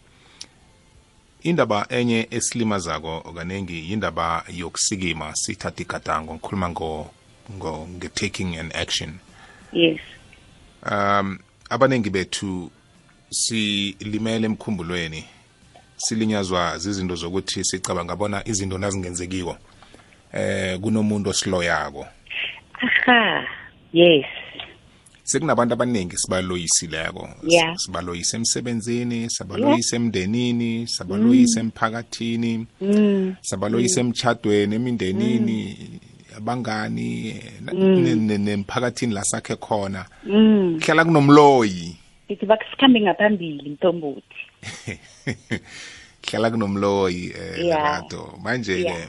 indaba 1.45 1.87
enye 1.89 2.29
esilimazako 2.31 3.21
kaningi 3.37 3.91
yindaba 3.91 4.45
yokusikima 4.57 5.35
sithatha 5.37 5.83
igadango 5.83 6.33
ngikhuluma 6.35 6.69
ngo 6.71 7.11
nge-taking 7.97 8.57
an 8.57 8.73
action 8.75 9.13
yes 9.73 10.01
um 10.91 11.39
abaningi 11.71 12.11
bethu 12.11 12.71
silimele 13.31 14.47
emkhumbulweni 14.47 15.23
silinyazwa 15.97 16.79
zizinto 16.79 17.15
zokuthi 17.15 17.63
sicabanga 17.65 18.17
bona 18.17 18.41
izinto 18.49 18.79
nazingenzekiko 18.79 19.57
eh 20.33 20.81
kunomuntu 20.81 21.29
osiloyako 21.31 22.07
aha 23.07 23.45
yes 23.93 24.25
sekunabantu 25.25 25.75
abaningi 25.75 26.17
sibaloyisileko 26.17 27.23
yeah. 27.45 27.77
sibaloyisa 27.79 28.37
emsebenzini 28.37 29.31
sabaloyisa 29.31 29.97
yeah. 29.97 30.05
emndenini 30.05 30.87
sabaloyisa 30.89 31.59
mm. 31.61 31.67
emphakathini 31.67 32.67
mm. 32.81 33.35
sabaloyisa 33.43 34.01
mm. 34.01 34.07
emchadweni 34.07 34.75
emindenini 34.77 35.77
mm. 35.93 36.37
abangani 36.37 37.41
mm. 37.73 38.27
nemphakathini 38.49 39.09
ne, 39.11 39.15
ne, 39.15 39.21
lasakhe 39.21 39.57
khona 39.57 40.05
mm. 40.25 40.81
hlala 40.81 41.05
kunomloyi 41.05 41.97
ngithi 42.31 42.47
bakusikhambe 42.47 43.01
ngaphambili 43.01 43.71
mthombothi 43.71 44.41
hlala 46.31 46.51
kunomloyi 46.51 47.25
eh, 47.37 47.65
yeah. 47.65 48.03
manje 48.43 48.77
yeah. 48.81 49.09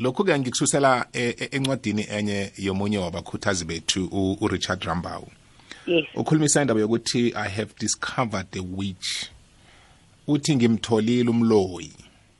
lokhu 0.00 0.24
ke 0.24 0.38
ngikususela 0.38 1.06
eh, 1.12 1.34
eh, 1.38 1.48
encwadini 1.50 2.06
enye 2.10 2.52
yomunye 2.58 2.98
wabakhuthazi 2.98 3.64
bethu 3.64 4.36
uRichard 4.40 4.82
Rambawu 4.82 5.26
yes 5.86 6.04
ukhulumisa 6.14 6.60
indaba 6.62 6.80
yokuthi 6.80 7.32
i 7.36 7.48
have 7.48 7.70
discovered 7.80 8.46
the 8.50 8.60
witch 8.60 9.26
uthi 10.26 10.56
ngimtholile 10.56 11.30
umloyi 11.30 11.92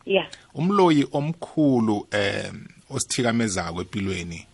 yeah 0.06 0.26
umloyi 0.54 1.06
omkhulu 1.12 2.06
eh 2.10 2.52
osithikamezako 2.90 3.80
empilweni 3.80 4.46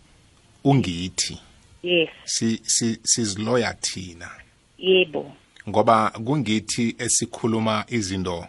ungithi 0.65 1.39
yes 1.83 2.09
si 2.25 3.01
siziloya 3.05 3.73
thina 3.75 4.31
yebo 4.79 5.33
ngoba 5.69 6.11
kungithi 6.11 6.95
esikhuluma 6.99 7.85
izinto 7.89 8.47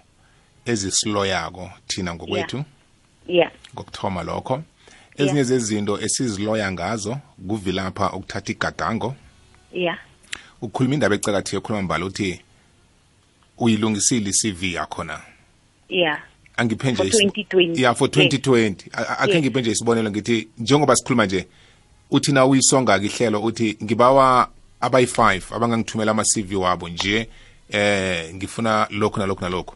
ezisiloyako 0.65 1.71
thina 1.87 2.15
ngokwethu 2.15 2.55
yeah. 2.57 2.69
yeah 3.27 3.49
ngokuthoma 3.75 4.23
lokho 4.23 4.63
ezinye 5.17 5.35
yeah. 5.35 5.47
zezinto 5.47 5.99
esiziloya 6.01 6.71
ngazo 6.71 7.17
kuvilapha 7.47 8.13
ukuthatha 8.13 8.51
igadango 8.51 9.15
yeah 9.73 9.97
ukhuluma 10.61 10.93
indaba 10.95 11.15
ecakathi 11.15 11.55
yokhuluma 11.55 11.81
mbala 11.83 12.05
uthi 12.05 12.41
uyilungisile 13.57 14.29
i-cv 14.29 14.63
yakho 14.63 15.03
na 15.03 15.21
yeah 15.89 16.23
angiphenje 16.57 17.03
ya 17.75 17.93
for 17.93 18.07
2020 18.07 18.75
akhe 19.17 19.41
ngiphe 19.41 19.61
nje 19.61 19.71
isibonelo 19.71 20.11
ngithi 20.11 20.47
njengoba 20.57 20.95
sikhuluma 20.95 21.25
nje 21.25 21.47
uthi 22.11 22.31
na 22.31 22.45
uyisonga 22.45 22.99
ke 22.99 23.05
ihlelo 23.05 23.43
uthi 23.43 23.77
ngibawa 23.83 24.49
abayi-5 24.81 25.55
abangangithumela 25.55 26.11
ama-cv 26.11 26.53
wabo 26.53 26.89
nje 26.89 27.29
eh 27.69 28.33
ngifuna 28.35 28.87
lokhu 28.91 29.19
nalokhu 29.19 29.43
nalokhu 29.43 29.75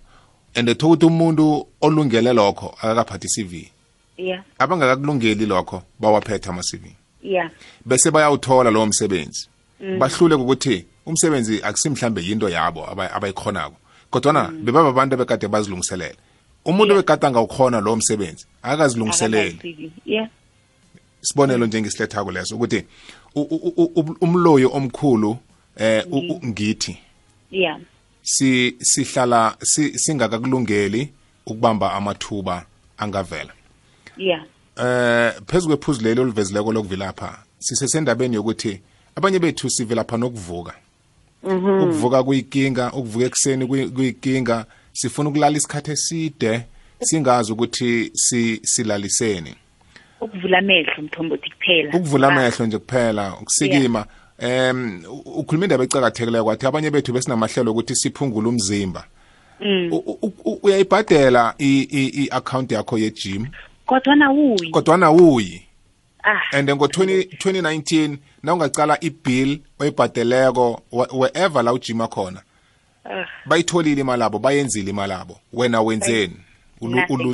andethoka 0.55 0.87
ukuthi 0.93 1.05
umuntu 1.05 1.67
olungele 1.81 2.33
lokho 2.33 2.67
akakaphathi 2.81 3.27
i-cv 3.27 3.53
yeah 4.17 4.41
abangakakulungeli 4.59 5.45
lokho 5.45 5.83
bawaphetha 5.99 6.49
ama-cv 6.49 6.85
yeah 7.23 7.49
bese 7.85 8.11
bayawuthola 8.11 8.71
lowo 8.71 8.85
msebenzi 8.85 9.49
mm. 9.81 9.99
bahlule 9.99 10.35
ukuthi 10.35 10.85
umsebenzi 11.05 11.61
akusimhlambe 11.63 12.21
yinto 12.21 12.49
yabo 12.49 12.89
abayikhonako 12.91 13.75
kodwana 14.09 14.47
mm. 14.51 14.65
bebaba 14.65 14.89
abantu 14.89 15.15
abekade 15.15 15.47
bazilungiselele 15.47 16.15
umuntu 16.65 16.93
yeah. 16.93 17.03
bekade 17.03 17.27
angawukhona 17.27 17.81
lowo 17.81 17.95
msebenzi 17.97 18.45
akazilungiseleli 18.63 19.91
yeah 20.05 20.29
sibonelo 21.21 21.59
mm. 21.65 21.67
njengesilethako 21.67 22.31
leso 22.31 22.55
ukuthi 22.55 22.83
umloyo 24.21 24.69
omkhulu 24.73 25.37
eh 25.77 26.05
mm-hmm. 26.11 26.49
ngithi 26.51 26.97
yeah 27.51 27.79
si 28.25 28.75
sihlala 28.79 29.55
singakakulungeli 29.95 31.09
ukubamba 31.45 31.93
amathuba 31.93 32.65
angavela 32.97 33.53
yeah 34.17 34.43
eh 34.77 35.31
phezulu 35.47 35.77
kwephuzu 35.77 36.01
leli 36.03 36.21
olivezileko 36.21 36.73
lokuvilapha 36.73 37.43
sisesendabeni 37.59 38.35
yokuthi 38.35 38.81
abanye 39.15 39.39
bethu 39.39 39.69
sivilapha 39.69 40.17
nokuvuka 40.17 40.73
mm-hmm. 41.43 41.81
ukuvuka 41.83 42.23
kuyinkinga 42.23 42.85
ukuvuka 42.97 43.25
ekuseni 43.25 43.63
kuyinkinga 43.93 44.65
sifuna 44.93 45.29
ukulala 45.29 45.57
isikhathi 45.57 45.91
eside 45.91 46.65
singazi 46.99 47.53
ukuthi 47.53 48.11
silaliseni 48.63 49.53
ukuvula 50.21 50.57
amehlo 50.57 51.03
mthombothi 51.03 51.49
kuphela 51.49 51.91
ukuvula 51.93 52.27
amehlo 52.27 52.65
nje 52.65 52.77
kuphela 52.77 53.38
ukusikima 53.41 54.01
em 54.39 55.03
ukhuluma 55.25 55.65
indaba 55.65 55.83
ecakathekileyo 55.83 56.43
kwathi 56.43 56.67
abanye 56.67 56.91
bethu 56.91 57.13
besinamahlelo 57.13 57.71
ukuthi 57.71 57.95
siphungule 57.95 58.47
umzimba 58.49 59.03
mm. 59.61 59.91
uyayibhadela 60.63 61.55
i-account 61.57 62.71
yakho 62.71 62.97
ye-gym 62.97 63.45
kodwana 63.85 64.31
uyi 64.31 64.69
kodwana 64.71 65.11
uyi 65.11 65.61
ah. 66.23 66.41
and 66.57 66.69
ngo 66.71 66.85
2019 66.85 68.17
nawungacala 68.43 68.97
i-bill 69.01 69.59
oyibhadeleko 69.79 70.81
wherever 71.13 71.63
la 71.63 71.73
ujima 71.73 72.07
khona 72.07 72.41
ah. 73.05 73.25
bayitholile 73.45 74.01
imalabo 74.01 74.39
bayenzile 74.39 74.89
imalabo 74.89 75.39
wena 75.53 75.81
wenzeni 75.81 76.35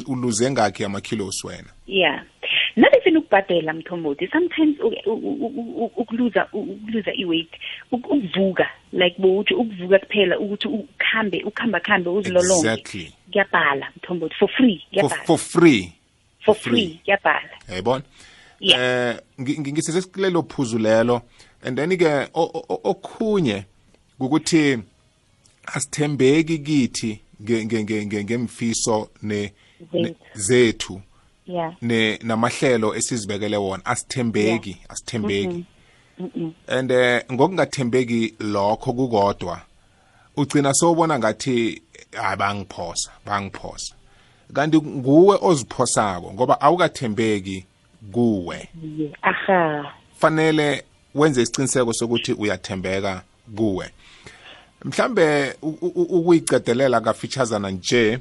uluze 0.08 0.52
ngakhe 0.52 0.86
amakhilos 0.86 1.44
wena 1.44 1.70
yeah 1.88 2.24
not 2.76 2.94
even 2.96 3.18
ukubhadela 3.18 3.74
mthombothi 3.74 4.28
sometimes 4.28 4.78
ukuluza 5.98 6.48
ukuluza 6.54 7.14
iweight 7.14 7.50
ukuvuka 7.92 8.70
like 8.94 9.16
bowuthi 9.22 9.54
ukuvuka 9.54 10.00
kuphela 10.00 10.40
ukuthi 10.40 10.68
ukhambe 10.68 11.44
ukuhamba 11.44 11.80
khambe 11.80 12.10
uzilolonge 12.10 12.68
exactly 12.68 13.12
kuyabhala 13.32 13.92
mthombothi 13.98 14.36
for 14.36 14.48
free 14.50 14.84
kuyabhala 14.90 15.24
for 15.26 15.38
free 15.38 15.94
for 16.46 16.56
free 16.56 17.00
kuyabhala 17.06 17.50
yayibona 17.70 18.04
eh 18.60 19.16
ngisise 19.42 20.02
sikulelo 20.02 20.44
phuzu 20.44 20.80
lelo 20.80 21.22
and 21.64 21.78
then 21.78 21.98
ke 21.98 22.28
okhunye 22.84 23.66
ukuthi 24.20 24.78
asithembeki 25.66 26.58
kithi 26.60 27.20
ngemfiso 28.22 29.10
ne 29.24 29.54
zethu 30.34 31.02
yeah. 31.52 31.74
ne 31.82 32.18
namahlelo 32.24 32.96
esizibekele 32.96 33.58
wona 33.58 33.86
asithembeki 33.86 34.70
yeah. 34.70 34.92
asithembeki 34.92 35.48
mm 35.48 35.64
-hmm. 36.28 36.32
mm 36.36 36.54
-hmm. 36.70 36.78
and 36.80 36.92
uh, 36.92 37.34
ngokungathembeki 37.36 38.34
lokho 38.40 38.94
kukodwa 38.94 39.62
ugcina 40.38 40.74
sowubona 40.74 41.20
ngathi 41.20 41.82
hayi 42.12 42.38
bangiphosa 42.38 43.12
bangiphosa 43.26 43.96
kanti 44.54 44.78
nguwe 44.78 45.38
oziphosako 45.42 46.34
ngoba 46.34 46.62
awukathembeki 46.62 47.66
kuwe 48.12 48.70
yeah. 48.98 49.14
aha 49.22 49.94
fanele 50.20 50.84
wenze 51.16 51.42
isiqiniseko 51.42 51.94
sokuthi 51.94 52.34
uyathembeka 52.34 53.22
kuwe 53.56 53.90
mhlambe 54.86 55.56
ukuyicedelela 55.62 57.02
kafeaturesana 57.02 57.70
nje 57.72 58.20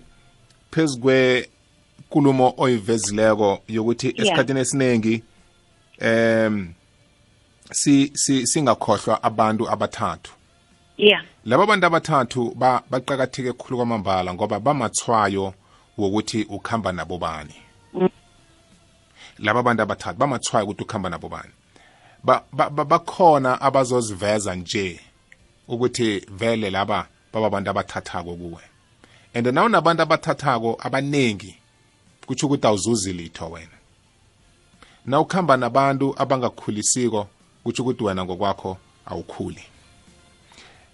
phezukwe 0.71 1.47
kulumo 2.11 2.55
oyivezileko 2.57 3.51
yokuthi 3.69 4.09
esikhathini 4.19 4.61
esiningi 4.61 5.23
em 6.01 6.75
si 7.73 8.13
singakhohlwa 8.47 9.23
abantu 9.23 9.71
abathathu 9.71 10.33
yeah 10.99 11.23
laba 11.51 11.65
bantu 11.67 11.87
abathathu 11.87 12.41
baqhakatheke 12.91 13.53
kukhulu 13.53 13.77
kwamambala 13.77 14.35
ngoba 14.35 14.61
bamathwayo 14.61 15.55
wokuthi 15.99 16.41
ukhamba 16.57 16.93
nabo 16.93 17.19
bani 17.19 17.55
mm. 17.95 18.09
laba 19.39 19.63
bantu 19.63 19.83
abathathu 19.83 20.19
bamathwayo 20.19 20.65
ukuthi 20.67 20.83
ukhamba 20.85 21.09
nabo 21.11 21.29
bani 21.29 21.53
bakhona 22.93 23.61
abazoziveza 23.61 24.55
nje 24.55 25.01
ukuthi 25.69 26.19
vele 26.29 26.71
laba 26.71 27.07
baba 27.33 27.51
bantu 27.51 27.71
abathathako 27.71 28.35
kuwe 28.35 28.63
and 29.35 29.47
nawu 29.47 29.69
nabantu 29.69 30.03
abathathako 30.03 30.77
abanengi 30.81 31.60
kutsho 32.31 32.47
ukuthi 32.47 32.67
awuzuzi 32.67 33.13
litho 33.13 33.51
wena 33.51 33.77
na 35.07 35.21
ukuhamba 35.21 35.57
nabantu 35.57 36.15
abangakhulisiko 36.19 37.27
kutsho 37.65 37.83
ukuthi 37.83 38.05
wena 38.05 38.25
ngokwakho 38.25 38.77
awukhuli 39.07 39.63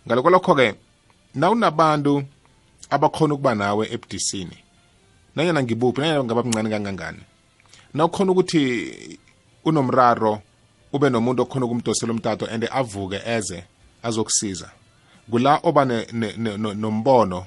ngaloko 0.06 0.30
lokho-ke 0.30 0.68
na 1.34 1.50
unabantu 1.50 2.12
abakhona 2.90 3.34
ukuba 3.34 3.52
nawe 3.54 3.84
ebudisini 3.94 4.56
nanyana 5.36 5.60
ngibuphi 5.62 6.00
nanyana 6.00 6.24
ngaba 6.24 6.42
mncane 6.42 6.70
kangangani 6.72 7.22
na 7.94 8.04
ukhona 8.04 8.32
ukuthi 8.32 8.64
unomraro 9.68 10.40
ube 10.92 11.06
nomuntu 11.12 11.42
okhona 11.44 11.66
ukumdosela 11.68 12.12
umtato 12.16 12.46
and 12.48 12.64
avuke 12.72 13.20
eze 13.28 13.60
azokusiza 14.02 14.70
kula 15.30 15.60
oba 15.68 15.84
nombono 16.54 17.44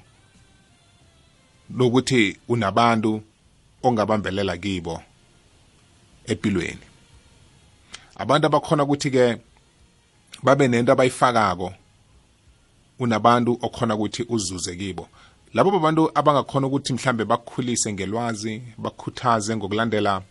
lokuthi 1.77 2.37
unabantu 2.47 3.21
ongabambelela 3.83 4.57
kibo 4.57 5.01
empilweni 6.25 6.83
abantu 8.15 8.47
abakhona 8.47 8.83
ukuthi-ke 8.83 9.37
babe 10.43 10.67
nento 10.67 10.91
abayifakako 10.91 11.73
unabantu 12.99 13.57
okhona 13.61 13.95
ukuthi 13.95 14.23
uzuze 14.29 14.75
kibo 14.75 15.07
labo 15.53 15.71
babantu 15.71 16.11
abangakhona 16.15 16.67
ukuthi 16.67 16.93
mhlambe 16.93 17.23
bakukhulise 17.25 17.93
ngelwazi 17.93 18.61
bakukhuthaze 18.83 19.55
ngokulandela 19.55 20.21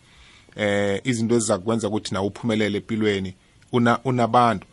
eh 0.55 1.01
izinto 1.09 1.33
eziza 1.35 1.57
kwenza 1.57 1.87
ukuthi 1.89 2.11
nawe 2.13 2.27
uphumelele 2.27 2.77
empilweni 2.77 3.35
una 3.71 3.99
unabantu 4.03 4.65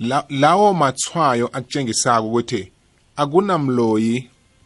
La, 0.00 0.26
lawo 0.28 0.74
mathwayo 0.74 1.46
akutshengisako 1.52 2.26
ukuthi 2.28 2.72
akunamloyi 3.16 4.14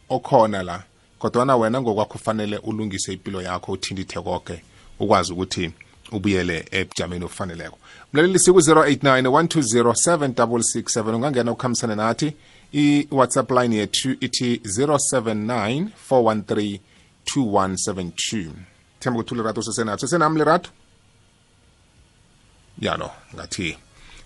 okhona 0.09 0.63
la 0.63 0.77
kodwana 1.19 1.57
wena 1.57 1.81
ngokwakho 1.81 2.13
ufanele 2.17 2.57
ulungise 2.57 3.13
impilo 3.13 3.41
yakho 3.41 3.71
uthindithe 3.71 4.21
konke 4.21 4.61
ukwazi 4.99 5.33
ukuthi 5.33 5.71
ubuyele 6.11 6.65
ebujameni 6.71 7.25
obufaneleko 7.25 7.77
mlalelisi 8.13 8.51
ku-089 8.51 9.21
1207667 9.25 11.15
ungangena 11.15 11.51
ukukhambisane 11.51 11.95
nathi 11.95 12.33
i-whatsapp 12.73 13.51
line 13.51 13.75
yethu 13.75 14.15
ithi 14.19 14.55
079 14.55 15.87
413 16.09 16.79
2172 17.25 18.49
themba 18.99 19.19
ukuthi 19.19 19.33
ulerato 19.33 19.61
sesenathi 19.61 20.01
sesenami 20.01 20.37
lerato 20.39 20.69
yalo 22.79 23.09
ngathi 23.35 23.77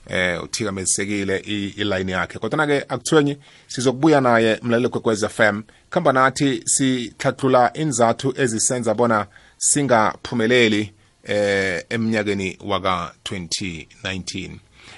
eh 0.07 0.37
uthikamisekile 0.43 1.37
iline 1.37 2.11
yakhe 2.11 2.39
kodwa 2.39 2.67
ke 2.67 2.85
akuthwenye 2.89 3.37
sizokubuya 3.67 4.21
naye 4.21 4.59
mlaleli 4.61 4.89
kwekwez 4.89 5.25
FM 5.25 5.61
khamba 5.89 6.13
nathi 6.13 6.61
sihlathula 6.65 7.73
inzathu 7.73 8.33
ezisenza 8.37 8.93
bona 8.93 9.27
singaphumeleli 9.57 10.91
eh 11.23 11.83
eminyakeni 11.89 12.57
waka 12.65 13.13
2019 13.23 14.51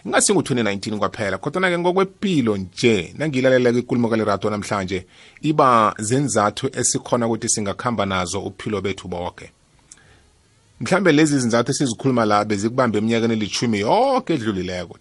ngasingu 0.08 0.42
2019 0.42 0.98
kwaphela 0.98 1.38
kodwa 1.38 1.70
ke 1.70 1.78
ngokwepilo 1.78 2.58
nje 2.58 3.14
nangilalela 3.18 3.70
ikulumo 3.80 4.08
kalerato 4.10 4.50
namhlanje 4.50 5.06
iba 5.42 5.96
zenzathu 6.00 6.70
esikhona 6.80 7.28
ukuthi 7.28 7.50
singakhamba 7.50 8.06
nazo 8.06 8.40
uphilo 8.40 8.82
bethu 8.82 9.08
bonke 9.08 9.52
mhlambe 10.84 11.12
lezi 11.12 11.40
zinzathu 11.40 11.72
esizikhuluma 11.72 12.24
la 12.32 12.38
bezikubambe 12.50 12.96
eminyakeni 12.98 13.34
elithumi 13.40 13.80
yonke 13.86 14.32
edlulileko 14.38 14.96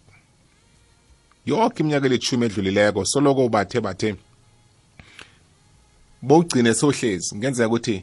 yonke 1.50 1.78
iminyaka 1.82 2.06
elithumi 2.10 2.44
edlulileko 2.48 3.00
soloko 3.12 3.42
bathe 3.54 3.78
bathe 3.86 4.08
bowugcine 6.28 6.72
sohlezi 6.80 7.28
ngenzeka 7.38 7.68
ukuthi 7.70 7.96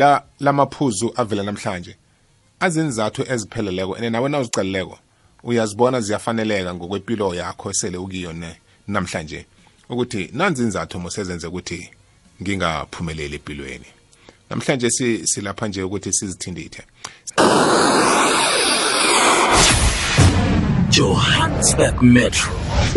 la 0.00 0.10
lamaphuzu 0.44 1.06
avela 1.20 1.42
namhlanje 1.48 1.92
azinzathu 2.66 3.20
ezipheleleko 3.32 3.92
ene 3.98 4.08
nawe 4.14 4.28
nawuzicaleleko 4.32 4.96
uyazibona 5.48 5.98
ziyafaneleka 6.06 6.70
ngokwempilo 6.74 7.26
yakho 7.40 7.66
esele 7.70 7.96
ukiyo 8.04 8.30
ne 8.40 8.50
namhlanje 8.94 9.40
ukuthi 9.92 10.22
nanzi 10.38 10.62
inzathu 10.66 10.94
mosezenze 11.04 11.46
ukuthi 11.50 11.78
ngingaphumeleli 12.42 13.36
empilweni 13.40 13.88
namhlanje 14.50 14.88
silapha 15.24 15.68
nje 15.68 15.82
ukuthi 15.84 16.12
sizithindithe 16.12 16.82
johannesburg 20.90 22.02
metro 22.02 22.48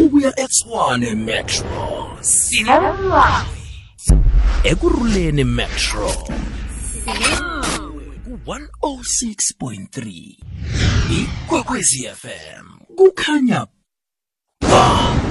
ukuya 0.03 0.31
x1 0.47 1.15
metro 1.15 2.17
sinalawe 2.21 3.57
ekuruleni 4.71 5.43
metro 5.43 6.07
ku-106.3 8.81 9.93
ikwekwezi 11.19 12.09
fm 12.21 12.65
kukhanya 12.97 13.67
ba 14.65 15.30